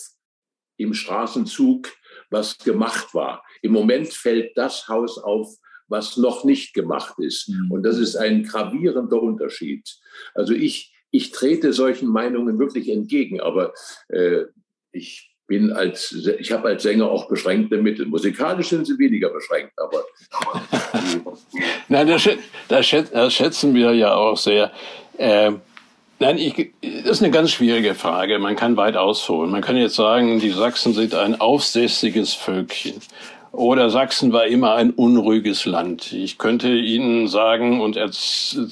[0.78, 1.88] im Straßenzug,
[2.30, 3.44] was gemacht war.
[3.62, 5.48] Im Moment fällt das Haus auf,
[5.88, 7.48] was noch nicht gemacht ist.
[7.48, 7.72] Mhm.
[7.72, 9.88] Und das ist ein gravierender Unterschied.
[10.34, 13.74] Also ich, ich trete solchen Meinungen wirklich entgegen, aber
[14.10, 14.46] äh,
[14.92, 18.08] ich bin als, ich habe als Sänger auch beschränkte Mittel.
[18.08, 20.04] Musikalisch sind sie weniger beschränkt, aber.
[21.88, 22.28] Nein, das,
[22.68, 24.72] das, das, schätzen wir ja auch sehr.
[25.18, 25.52] Äh,
[26.20, 28.40] nein, ich, das ist eine ganz schwierige Frage.
[28.40, 29.52] Man kann weit ausholen.
[29.52, 32.96] Man kann jetzt sagen, die Sachsen sind ein aufsässiges Völkchen.
[33.56, 36.12] Oder Sachsen war immer ein unruhiges Land.
[36.12, 37.98] Ich könnte Ihnen sagen und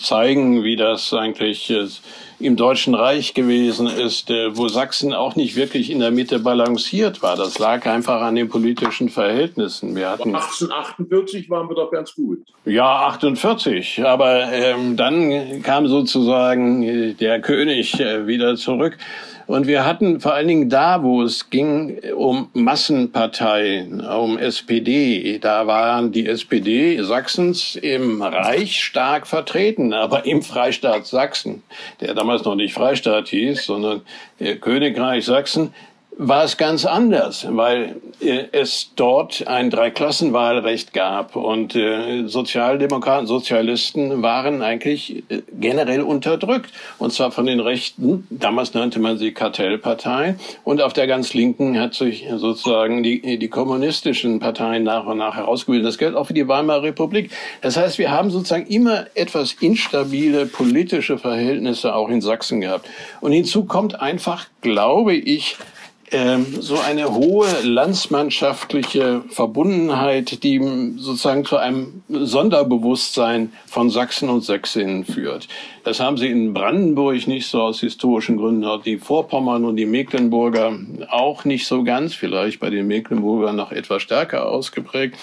[0.02, 1.72] zeigen, wie das eigentlich
[2.44, 7.22] im Deutschen Reich gewesen ist, äh, wo Sachsen auch nicht wirklich in der Mitte balanciert
[7.22, 7.36] war.
[7.36, 9.96] Das lag einfach an den politischen Verhältnissen.
[9.96, 12.40] Wir hatten 1848 waren wir doch ganz gut.
[12.66, 14.06] Ja, 48.
[14.06, 18.98] Aber ähm, dann kam sozusagen der König äh, wieder zurück.
[19.46, 25.68] Und wir hatten vor allen Dingen da, wo es ging um Massenparteien, um SPD, da
[25.68, 31.64] waren die SPD Sachsens im Reich stark vertreten, aber im Freistaat Sachsen,
[32.00, 34.02] der damals noch nicht Freistaat hieß, sondern
[34.62, 35.74] Königreich Sachsen,
[36.18, 44.22] war es ganz anders, weil äh, es dort ein Dreiklassenwahlrecht gab und äh, Sozialdemokraten, Sozialisten
[44.22, 48.28] waren eigentlich äh, generell unterdrückt und zwar von den Rechten.
[48.30, 53.50] Damals nannte man sie Kartellpartei und auf der ganz Linken hat sich sozusagen die, die
[53.50, 55.88] kommunistischen Parteien nach und nach herausgebildet.
[55.88, 57.32] Das gilt auch für die Weimarer Republik.
[57.62, 62.88] Das heißt, wir haben sozusagen immer etwas instabile politische Verhältnisse auch in Sachsen gehabt.
[63.22, 65.58] Und hinzu kommt einfach, glaube ich,
[66.14, 70.62] ähm, so eine hohe landsmannschaftliche Verbundenheit, die
[70.98, 75.48] sozusagen zu einem Sonderbewusstsein von Sachsen und Sächsinnen führt.
[75.84, 80.78] Das haben sie in Brandenburg nicht so aus historischen Gründen, die Vorpommern und die Mecklenburger
[81.10, 85.18] auch nicht so ganz, vielleicht bei den Mecklenburgern noch etwas stärker ausgeprägt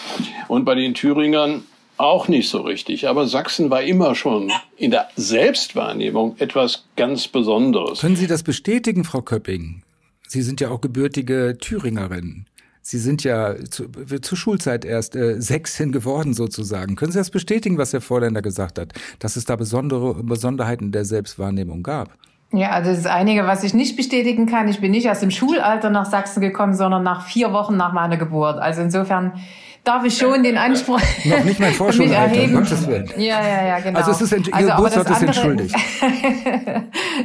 [0.49, 1.64] und bei den Thüringern
[1.97, 3.09] auch nicht so richtig.
[3.09, 8.01] Aber Sachsen war immer schon in der Selbstwahrnehmung etwas ganz Besonderes.
[8.01, 9.82] Können Sie das bestätigen, Frau Köpping?
[10.31, 12.47] Sie sind ja auch gebürtige Thüringerin.
[12.83, 16.95] Sie sind ja zu, zur Schulzeit erst äh, Sächsin geworden sozusagen.
[16.95, 21.05] Können Sie das bestätigen, was Herr Vorländer gesagt hat, dass es da besondere Besonderheiten der
[21.05, 22.16] Selbstwahrnehmung gab?
[22.53, 25.91] Ja, also das Einige, was ich nicht bestätigen kann, ich bin nicht aus dem Schulalter
[25.91, 28.61] nach Sachsen gekommen, sondern nach vier Wochen nach meiner Geburt.
[28.61, 29.33] Also insofern
[29.85, 33.11] darf ich schon den Anspruch noch nicht mein Vorschulalter, um Gottes Willen.
[33.16, 33.99] Ja, ja, ja, genau.
[33.99, 35.76] Also es ist Ihr also, Geburtsort ist entschuldigt.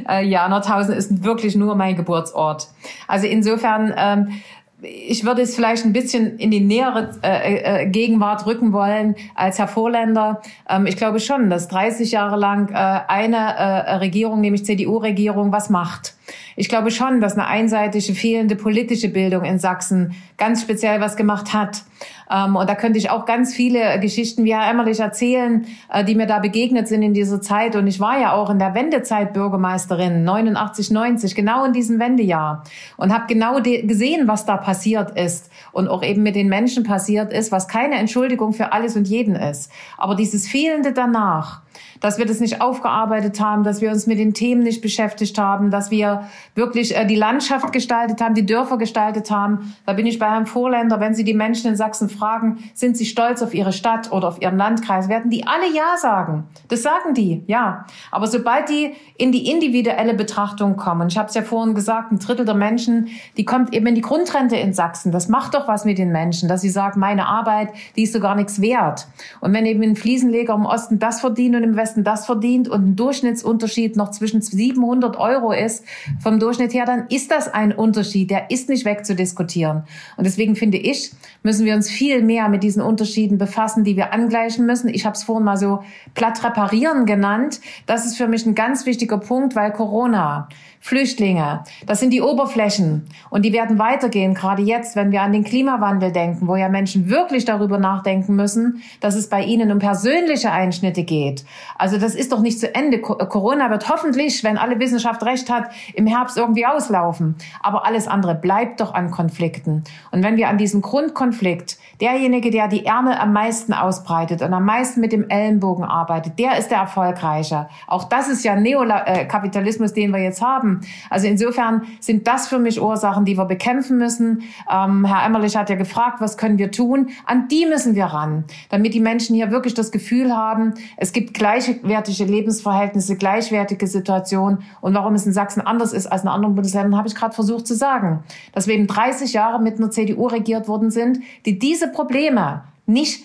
[0.07, 2.67] Äh, ja, Nordhausen ist wirklich nur mein Geburtsort.
[3.07, 4.41] Also insofern ähm,
[4.81, 9.57] ich würde es vielleicht ein bisschen in die nähere äh, äh, Gegenwart rücken wollen als
[9.57, 10.41] Herr Vorländer.
[10.69, 12.75] Ähm, ich glaube schon, dass 30 Jahre lang äh,
[13.07, 16.13] eine äh, Regierung, nämlich CDU-Regierung, was macht.
[16.55, 21.53] Ich glaube schon, dass eine einseitige fehlende politische Bildung in Sachsen ganz speziell was gemacht
[21.53, 21.83] hat.
[22.31, 26.15] Ähm, und da könnte ich auch ganz viele Geschichten wie Herr Emmerlich erzählen, äh, die
[26.15, 27.75] mir da begegnet sind in dieser Zeit.
[27.75, 32.63] Und ich war ja auch in der Wendezeit Bürgermeisterin, 89, 90, genau in diesem Wendejahr.
[32.97, 35.51] Und habe genau gesehen, was da passiert ist.
[35.71, 39.35] Und auch eben mit den Menschen passiert ist, was keine Entschuldigung für alles und jeden
[39.35, 39.71] ist.
[39.97, 41.61] Aber dieses Fehlende danach,
[41.99, 45.71] dass wir das nicht aufgearbeitet haben, dass wir uns mit den Themen nicht beschäftigt haben,
[45.71, 49.75] dass wir wirklich äh, die Landschaft gestaltet haben, die Dörfer gestaltet haben.
[49.85, 50.99] Da bin ich bei Herrn Vorländer.
[50.99, 54.41] Wenn Sie die Menschen in Sachsen fragen, sind sie stolz auf ihre Stadt oder auf
[54.41, 56.45] ihren Landkreis, werden die alle Ja sagen.
[56.67, 57.85] Das sagen die, ja.
[58.11, 62.19] Aber sobald die in die individuelle Betrachtung kommen, ich habe es ja vorhin gesagt, ein
[62.19, 65.11] Drittel der Menschen, die kommt eben in die Grundrente in Sachsen.
[65.11, 68.19] Das macht doch was mit den Menschen, dass sie sagen, meine Arbeit, die ist so
[68.19, 69.07] gar nichts wert.
[69.41, 72.87] Und wenn eben ein Fliesenleger im Osten das verdient und im Westen das verdient und
[72.87, 75.83] ein Durchschnittsunterschied noch zwischen 700 Euro ist
[76.21, 79.83] vom Durchschnitt her, dann ist das ein Unterschied, der ist nicht wegzudiskutieren.
[80.15, 81.11] Und deswegen finde ich,
[81.43, 84.87] müssen wir uns viel mehr mit diesen Unterschieden befassen, die wir angleichen müssen.
[84.87, 87.59] Ich habe es vorhin mal so platt reparieren genannt.
[87.85, 90.47] Das ist für mich ein ganz wichtiger Punkt, weil Corona
[90.85, 91.63] Flüchtlinge.
[91.87, 93.07] Das sind die Oberflächen.
[93.31, 97.09] Und die werden weitergehen, gerade jetzt, wenn wir an den Klimawandel denken, wo ja Menschen
[97.09, 101.43] wirklich darüber nachdenken müssen, dass es bei ihnen um persönliche Einschnitte geht.
[101.79, 103.01] Also das ist doch nicht zu Ende.
[103.01, 107.33] Corona wird hoffentlich, wenn alle Wissenschaft recht hat, im Herbst irgendwie auslaufen.
[107.63, 109.85] Aber alles andere bleibt doch an Konflikten.
[110.11, 114.65] Und wenn wir an diesem Grundkonflikt, derjenige, der die Ärmel am meisten ausbreitet und am
[114.65, 117.67] meisten mit dem Ellenbogen arbeitet, der ist der Erfolgreiche.
[117.87, 120.81] Auch das ist ja Neokapitalismus, den wir jetzt haben.
[121.09, 124.43] Also insofern sind das für mich Ursachen, die wir bekämpfen müssen.
[124.71, 127.09] Ähm, Herr Emmerlich hat ja gefragt, was können wir tun?
[127.25, 131.33] An die müssen wir ran, damit die Menschen hier wirklich das Gefühl haben, es gibt
[131.33, 134.63] gleichwertige Lebensverhältnisse, gleichwertige Situationen.
[134.81, 137.67] Und warum es in Sachsen anders ist als in anderen Bundesländern, habe ich gerade versucht
[137.67, 138.23] zu sagen.
[138.53, 143.23] Dass wir eben 30 Jahre mit einer CDU regiert worden sind, die diese Probleme nicht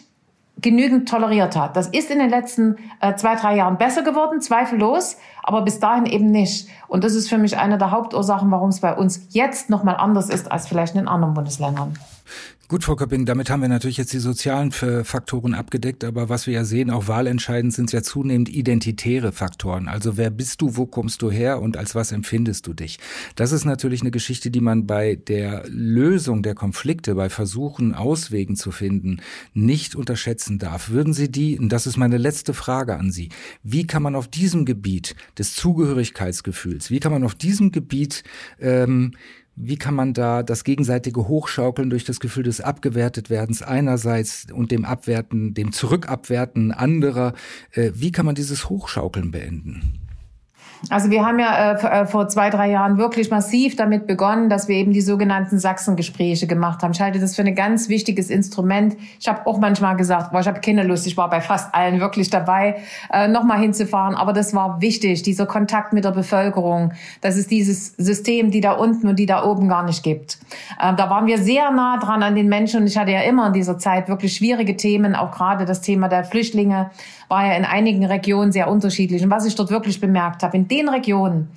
[0.61, 1.77] genügend toleriert hat.
[1.77, 6.07] Das ist in den letzten äh, zwei, drei Jahren besser geworden, zweifellos, aber bis dahin
[6.07, 6.69] eben nicht.
[6.89, 10.29] Und das ist für mich eine der Hauptursachen, warum es bei uns jetzt nochmal anders
[10.29, 11.95] ist als vielleicht in anderen Bundesländern.
[12.71, 16.55] Gut, Frau Köpping, damit haben wir natürlich jetzt die sozialen Faktoren abgedeckt, aber was wir
[16.55, 19.89] ja sehen, auch wahlentscheidend sind ja zunehmend identitäre Faktoren.
[19.89, 23.01] Also wer bist du, wo kommst du her und als was empfindest du dich?
[23.35, 28.55] Das ist natürlich eine Geschichte, die man bei der Lösung der Konflikte, bei Versuchen, Auswegen
[28.55, 29.21] zu finden,
[29.53, 30.91] nicht unterschätzen darf.
[30.91, 33.31] Würden Sie die, und das ist meine letzte Frage an Sie,
[33.65, 38.23] wie kann man auf diesem Gebiet des Zugehörigkeitsgefühls, wie kann man auf diesem Gebiet
[38.61, 39.17] ähm,
[39.63, 44.85] wie kann man da das gegenseitige Hochschaukeln durch das Gefühl des Abgewertetwerdens einerseits und dem
[44.85, 47.35] Abwerten, dem Zurückabwerten anderer,
[47.73, 50.10] äh, wie kann man dieses Hochschaukeln beenden?
[50.89, 54.67] Also wir haben ja äh, äh, vor zwei, drei Jahren wirklich massiv damit begonnen, dass
[54.67, 56.93] wir eben die sogenannten Sachsengespräche gemacht haben.
[56.93, 58.97] Ich halte das für ein ganz wichtiges Instrument.
[59.19, 62.01] Ich habe auch manchmal gesagt, boah, ich habe keine Lust, ich war bei fast allen
[62.01, 62.77] wirklich dabei,
[63.13, 64.15] äh, nochmal hinzufahren.
[64.15, 66.93] Aber das war wichtig, dieser Kontakt mit der Bevölkerung.
[67.21, 70.39] Das ist dieses System, die da unten und die da oben gar nicht gibt.
[70.81, 73.49] Äh, da waren wir sehr nah dran an den Menschen und ich hatte ja immer
[73.49, 76.91] in dieser Zeit wirklich schwierige Themen, auch gerade das Thema der Flüchtlinge
[77.31, 79.23] war ja in einigen Regionen sehr unterschiedlich.
[79.23, 81.49] Und was ich dort wirklich bemerkt habe, in den Regionen,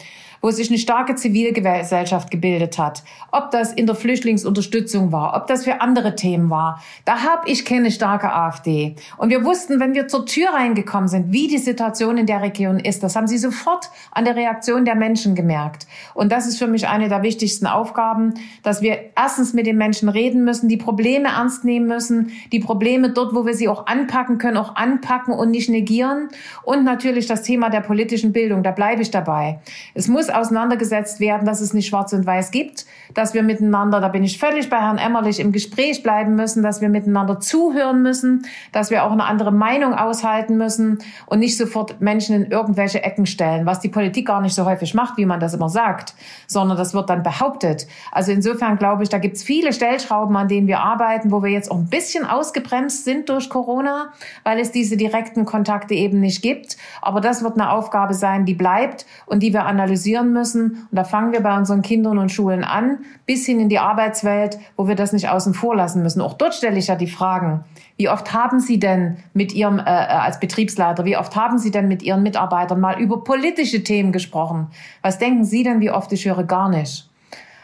[0.43, 5.63] wo sich eine starke Zivilgesellschaft gebildet hat, ob das in der Flüchtlingsunterstützung war, ob das
[5.63, 8.95] für andere Themen war, da habe ich keine starke AfD.
[9.17, 12.77] Und wir wussten, wenn wir zur Tür reingekommen sind, wie die Situation in der Region
[12.77, 15.87] ist, das haben sie sofort an der Reaktion der Menschen gemerkt.
[16.13, 18.33] Und das ist für mich eine der wichtigsten Aufgaben,
[18.63, 23.11] dass wir erstens mit den Menschen reden müssen, die Probleme ernst nehmen müssen, die Probleme
[23.11, 26.27] dort, wo wir sie auch anpacken können, auch anpacken und nicht negieren.
[26.63, 29.61] Und natürlich das Thema der politischen Bildung, da bleibe ich dabei.
[29.93, 34.07] Es muss auseinandergesetzt werden, dass es nicht schwarz und weiß gibt, dass wir miteinander, da
[34.07, 38.45] bin ich völlig bei Herrn Emmerlich, im Gespräch bleiben müssen, dass wir miteinander zuhören müssen,
[38.71, 43.25] dass wir auch eine andere Meinung aushalten müssen und nicht sofort Menschen in irgendwelche Ecken
[43.25, 46.13] stellen, was die Politik gar nicht so häufig macht, wie man das immer sagt,
[46.47, 47.87] sondern das wird dann behauptet.
[48.11, 51.51] Also insofern glaube ich, da gibt es viele Stellschrauben, an denen wir arbeiten, wo wir
[51.51, 54.13] jetzt auch ein bisschen ausgebremst sind durch Corona,
[54.43, 56.77] weil es diese direkten Kontakte eben nicht gibt.
[57.01, 60.87] Aber das wird eine Aufgabe sein, die bleibt und die wir analysieren investieren müssen.
[60.89, 64.57] Und da fangen wir bei unseren Kindern und Schulen an, bis hin in die Arbeitswelt,
[64.77, 66.21] wo wir das nicht außen vor lassen müssen.
[66.21, 67.63] Auch dort stelle ich ja die Fragen.
[67.97, 71.71] Wie oft haben Sie denn mit Ihrem, äh, äh, als Betriebsleiter, wie oft haben Sie
[71.71, 74.67] denn mit Ihren Mitarbeitern mal über politische Themen gesprochen?
[75.01, 77.09] Was denken Sie denn, wie oft ich höre gar nicht?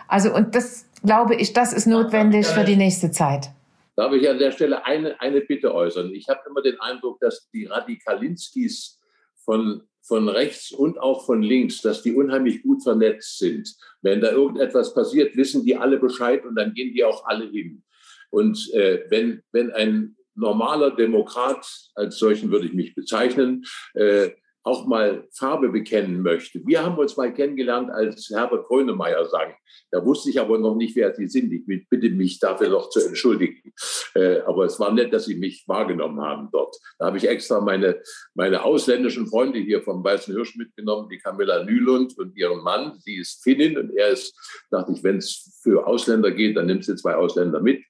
[0.08, 3.50] Also, und das glaube ich, das ist notwendig für die nächste Zeit.
[3.96, 6.12] Darf ich an der Stelle eine, eine Bitte äußern?
[6.14, 8.98] Ich habe immer den Eindruck, dass die Radikalinskis
[9.44, 13.70] von von rechts und auch von links, dass die unheimlich gut vernetzt sind.
[14.02, 17.84] Wenn da irgendetwas passiert, wissen die alle Bescheid und dann gehen die auch alle hin.
[18.32, 24.32] Und äh, wenn, wenn ein normaler Demokrat, als solchen würde ich mich bezeichnen, äh,
[24.64, 26.60] auch mal Farbe bekennen möchte.
[26.66, 29.54] Wir haben uns mal kennengelernt, als Herbert Grönemeyer sang.
[29.92, 31.52] Da wusste ich aber noch nicht, wer Sie sind.
[31.52, 33.74] Ich bitte mich dafür noch zu entschuldigen.
[34.16, 36.76] Äh, aber es war nett, dass Sie mich wahrgenommen haben dort.
[36.98, 38.02] Da habe ich extra meine,
[38.34, 43.00] meine ausländischen Freunde hier vom Weißen Hirsch mitgenommen, die Camilla Nülund und ihren Mann.
[43.00, 44.36] Sie ist Finnin und er ist,
[44.72, 47.84] dachte ich, wenn es für Ausländer geht, dann nimmt sie zwei Ausländer mit.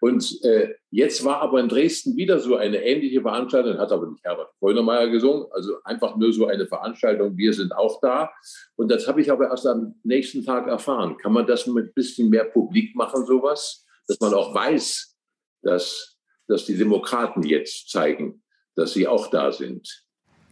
[0.00, 4.24] Und äh, jetzt war aber in Dresden wieder so eine ähnliche Veranstaltung, hat aber nicht
[4.24, 8.30] Herbert Grönemeyer gesungen, also einfach nur so eine Veranstaltung, wir sind auch da.
[8.76, 11.16] Und das habe ich aber erst am nächsten Tag erfahren.
[11.18, 13.84] Kann man das mit ein bisschen mehr Publik machen, sowas?
[14.06, 15.16] Dass man auch weiß,
[15.62, 16.16] dass,
[16.46, 18.42] dass die Demokraten jetzt zeigen,
[18.74, 20.06] dass sie auch da sind.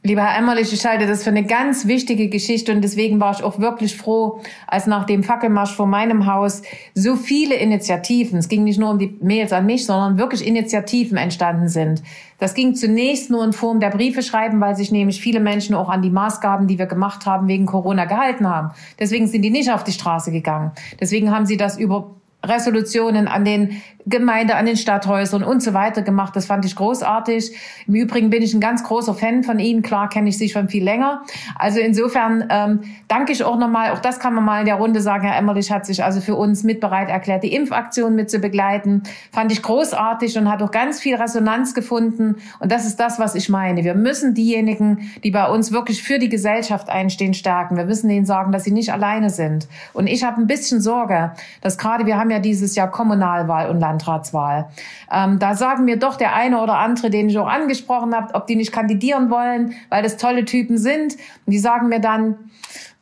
[0.06, 3.42] Lieber Herr Emmerlich, ich halte das für eine ganz wichtige Geschichte und deswegen war ich
[3.42, 6.62] auch wirklich froh, als nach dem Fackelmarsch vor meinem Haus
[6.94, 11.16] so viele Initiativen, es ging nicht nur um die Mails an mich, sondern wirklich Initiativen
[11.16, 12.04] entstanden sind.
[12.38, 15.88] Das ging zunächst nur in Form der Briefe schreiben, weil sich nämlich viele Menschen auch
[15.88, 18.70] an die Maßgaben, die wir gemacht haben, wegen Corona gehalten haben.
[19.00, 20.70] Deswegen sind die nicht auf die Straße gegangen.
[21.00, 26.00] Deswegen haben sie das über Resolutionen an den Gemeinde, an den Stadthäusern und so weiter
[26.02, 26.36] gemacht.
[26.36, 27.50] Das fand ich großartig.
[27.88, 29.82] Im Übrigen bin ich ein ganz großer Fan von Ihnen.
[29.82, 31.22] Klar kenne ich Sie schon viel länger.
[31.56, 35.00] Also insofern ähm, danke ich auch nochmal, auch das kann man mal in der Runde
[35.00, 38.38] sagen, Herr Emmerlich hat sich also für uns mit bereit erklärt, die Impfaktion mit zu
[38.38, 39.02] begleiten.
[39.32, 42.36] Fand ich großartig und hat auch ganz viel Resonanz gefunden.
[42.60, 43.82] Und das ist das, was ich meine.
[43.82, 47.76] Wir müssen diejenigen, die bei uns wirklich für die Gesellschaft einstehen, stärken.
[47.76, 49.66] Wir müssen ihnen sagen, dass sie nicht alleine sind.
[49.92, 53.80] Und ich habe ein bisschen Sorge, dass gerade, wir haben ja dieses Jahr Kommunalwahl und
[53.80, 54.68] Land Landratswahl.
[55.10, 58.46] Ähm, da sagen mir doch der eine oder andere, den ich auch angesprochen habe, ob
[58.46, 61.14] die nicht kandidieren wollen, weil das tolle Typen sind.
[61.14, 62.36] Und die sagen mir dann,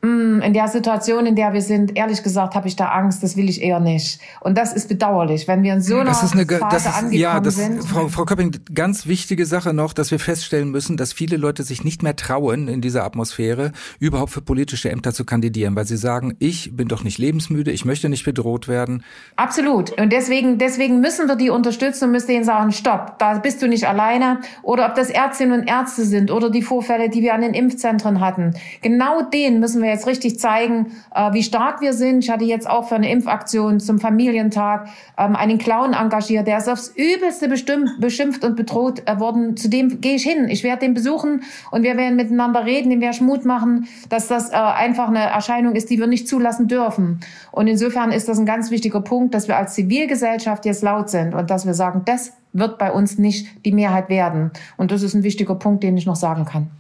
[0.05, 3.23] in der Situation, in der wir sind, ehrlich gesagt, habe ich da Angst.
[3.23, 4.21] Das will ich eher nicht.
[4.41, 6.95] Und das ist bedauerlich, wenn wir in so einer das ist eine, Phase das ist,
[6.95, 7.85] angekommen ja, das, sind.
[7.85, 11.85] Frau, Frau Köpping, ganz wichtige Sache noch, dass wir feststellen müssen, dass viele Leute sich
[11.85, 16.37] nicht mehr trauen, in dieser Atmosphäre überhaupt für politische Ämter zu kandidieren, weil sie sagen,
[16.39, 19.05] ich bin doch nicht lebensmüde, ich möchte nicht bedroht werden.
[19.37, 19.99] Absolut.
[19.99, 23.69] Und deswegen, deswegen müssen wir die unterstützen und müssen denen sagen, stopp, da bist du
[23.69, 24.41] nicht alleine.
[24.63, 28.21] Oder ob das Ärztinnen und Ärzte sind oder die Vorfälle, die wir an den Impfzentren
[28.21, 28.55] hatten.
[28.83, 32.25] Genau denen müssen wir jetzt richtig zeigen, äh, wie stark wir sind.
[32.25, 36.69] Ich hatte jetzt auch für eine Impfaktion zum Familientag ähm, einen Clown engagiert, der ist
[36.69, 39.57] aufs Übelste bestimmt, beschimpft und bedroht äh, worden.
[39.57, 40.49] Zu dem gehe ich hin.
[40.49, 44.29] Ich werde den besuchen und wir werden miteinander reden, dem werde ich Mut machen, dass
[44.29, 47.21] das äh, einfach eine Erscheinung ist, die wir nicht zulassen dürfen.
[47.53, 51.35] Und insofern ist das ein ganz wichtiger Punkt, dass wir als Zivilgesellschaft jetzt laut sind
[51.35, 54.51] und dass wir sagen, das wird bei uns nicht die Mehrheit werden.
[54.77, 56.71] Und das ist ein wichtiger Punkt, den ich noch sagen kann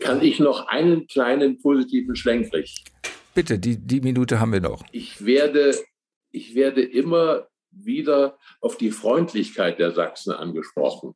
[0.00, 2.90] kann ich noch einen kleinen positiven Schlenk richten.
[3.34, 4.84] Bitte, die, die Minute haben wir noch.
[4.92, 5.74] Ich werde,
[6.30, 11.14] ich werde immer wieder auf die Freundlichkeit der Sachsen angesprochen.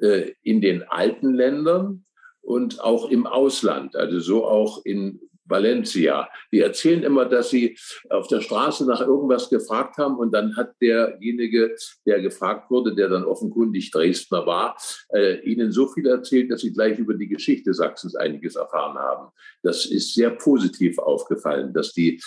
[0.00, 2.04] Äh, in den alten Ländern
[2.40, 6.28] und auch im Ausland, also so auch in Valencia.
[6.52, 7.76] Die erzählen immer, dass sie
[8.10, 11.74] auf der Straße nach irgendwas gefragt haben und dann hat derjenige,
[12.06, 14.76] der gefragt wurde, der dann offenkundig Dresdner war,
[15.10, 19.30] äh, ihnen so viel erzählt, dass sie gleich über die Geschichte Sachsens einiges erfahren haben.
[19.62, 22.20] Das ist sehr positiv aufgefallen, dass die,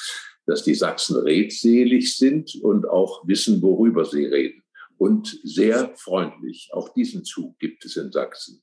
[0.46, 4.64] dass die Sachsen redselig sind und auch wissen, worüber sie reden.
[4.98, 6.70] Und sehr freundlich.
[6.74, 8.62] Auch diesen Zug gibt es in Sachsen.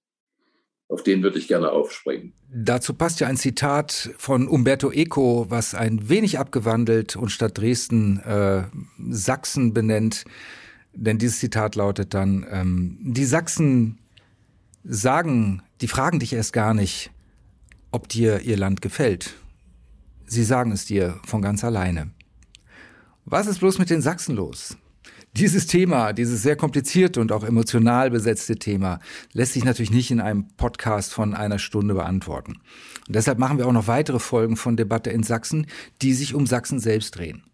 [0.89, 2.33] Auf den würde ich gerne aufspringen.
[2.51, 8.21] Dazu passt ja ein Zitat von Umberto Eco, was ein wenig abgewandelt und statt Dresden
[8.21, 8.65] äh,
[9.11, 10.25] Sachsen benennt.
[10.95, 13.99] Denn dieses Zitat lautet dann, ähm, die Sachsen
[14.83, 17.11] sagen, die fragen dich erst gar nicht,
[17.91, 19.35] ob dir ihr Land gefällt.
[20.27, 22.11] Sie sagen es dir von ganz alleine.
[23.27, 24.79] Was ist bloß mit den Sachsen los?
[25.39, 28.99] Dieses Thema, dieses sehr komplizierte und auch emotional besetzte Thema,
[29.33, 32.55] lässt sich natürlich nicht in einem Podcast von einer Stunde beantworten.
[33.07, 35.69] Und deshalb machen wir auch noch weitere Folgen von Debatte in Sachsen,
[36.03, 37.45] die sich um Sachsen selbst drehen.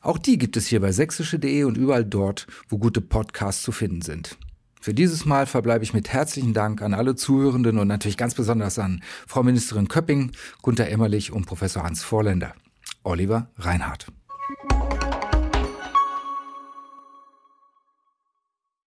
[0.00, 4.00] Auch die gibt es hier bei sächsische.de und überall dort, wo gute Podcasts zu finden
[4.00, 4.38] sind.
[4.80, 8.78] Für dieses Mal verbleibe ich mit herzlichen Dank an alle Zuhörenden und natürlich ganz besonders
[8.78, 10.32] an Frau Ministerin Köpping,
[10.62, 12.54] Gunter Emmerlich und Professor Hans Vorländer.
[13.02, 14.06] Oliver Reinhardt.